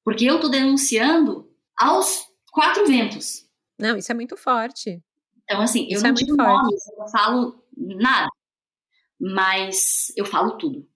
[0.04, 3.48] Porque eu tô denunciando aos quatro ventos.
[3.80, 5.02] Não, isso é muito forte.
[5.44, 6.64] Então, assim, eu Isso não é digo forte.
[6.64, 8.30] nomes, eu não falo nada.
[9.20, 10.88] Mas eu falo tudo.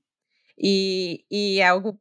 [0.57, 1.99] E, e é algo.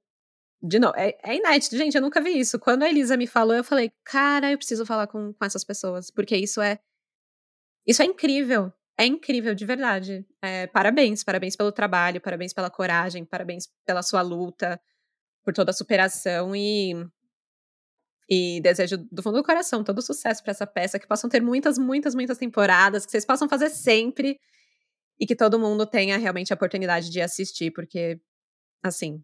[0.66, 1.94] De novo, é, é inédito, gente.
[1.94, 2.58] Eu nunca vi isso.
[2.58, 6.10] Quando a Elisa me falou, eu falei, cara, eu preciso falar com, com essas pessoas.
[6.10, 6.78] Porque isso é.
[7.86, 8.72] Isso é incrível.
[8.98, 10.26] É incrível, de verdade.
[10.42, 14.80] É, parabéns, parabéns pelo trabalho, parabéns pela coragem, parabéns pela sua luta,
[15.44, 16.94] por toda a superação e.
[18.26, 21.76] E desejo do fundo do coração todo sucesso para essa peça, que possam ter muitas,
[21.76, 24.40] muitas, muitas temporadas, que vocês possam fazer sempre
[25.20, 28.18] e que todo mundo tenha realmente a oportunidade de assistir, porque,
[28.82, 29.22] assim,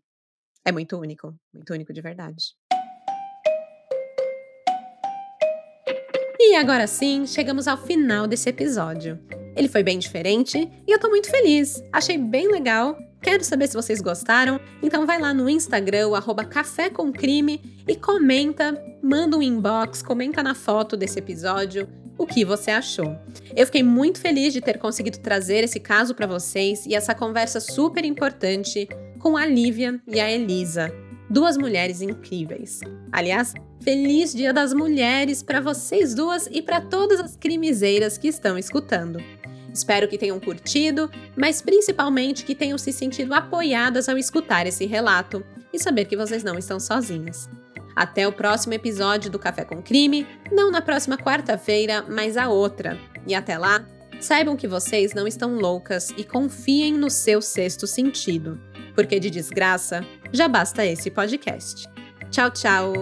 [0.65, 2.55] é muito único, muito único de verdade.
[6.39, 9.19] E agora sim, chegamos ao final desse episódio.
[9.55, 11.83] Ele foi bem diferente e eu tô muito feliz.
[11.93, 12.97] Achei bem legal.
[13.23, 17.61] Quero saber se vocês gostaram, então vai lá no Instagram, o arroba Café com Crime,
[17.87, 23.19] e comenta, manda um inbox, comenta na foto desse episódio o que você achou.
[23.55, 27.61] Eu fiquei muito feliz de ter conseguido trazer esse caso para vocês e essa conversa
[27.61, 28.89] super importante
[29.21, 30.91] com a Lívia e a Elisa,
[31.29, 32.81] duas mulheres incríveis.
[33.13, 33.53] Aliás,
[33.83, 39.19] feliz Dia das Mulheres para vocês duas e para todas as crimezeiras que estão escutando.
[39.73, 45.45] Espero que tenham curtido, mas principalmente que tenham se sentido apoiadas ao escutar esse relato
[45.73, 47.49] e saber que vocês não estão sozinhas.
[47.95, 52.99] Até o próximo episódio do Café com Crime, não na próxima quarta-feira, mas a outra.
[53.27, 53.87] E até lá,
[54.19, 58.59] saibam que vocês não estão loucas e confiem no seu sexto sentido,
[58.95, 61.89] porque de desgraça já basta esse podcast.
[62.31, 62.93] Tchau, tchau!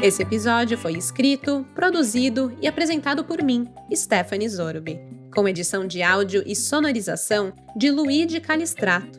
[0.00, 5.00] Esse episódio foi escrito, produzido e apresentado por mim, Stephanie Zorbi,
[5.34, 9.18] com edição de áudio e sonorização de Luigi Calistrato.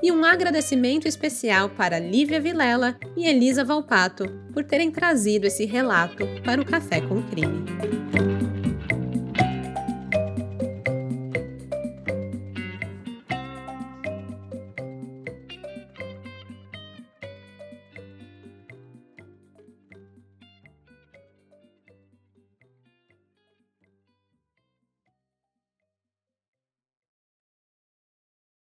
[0.00, 6.24] E um agradecimento especial para Lívia Vilela e Elisa Valpato por terem trazido esse relato
[6.44, 8.29] para o Café com Crime.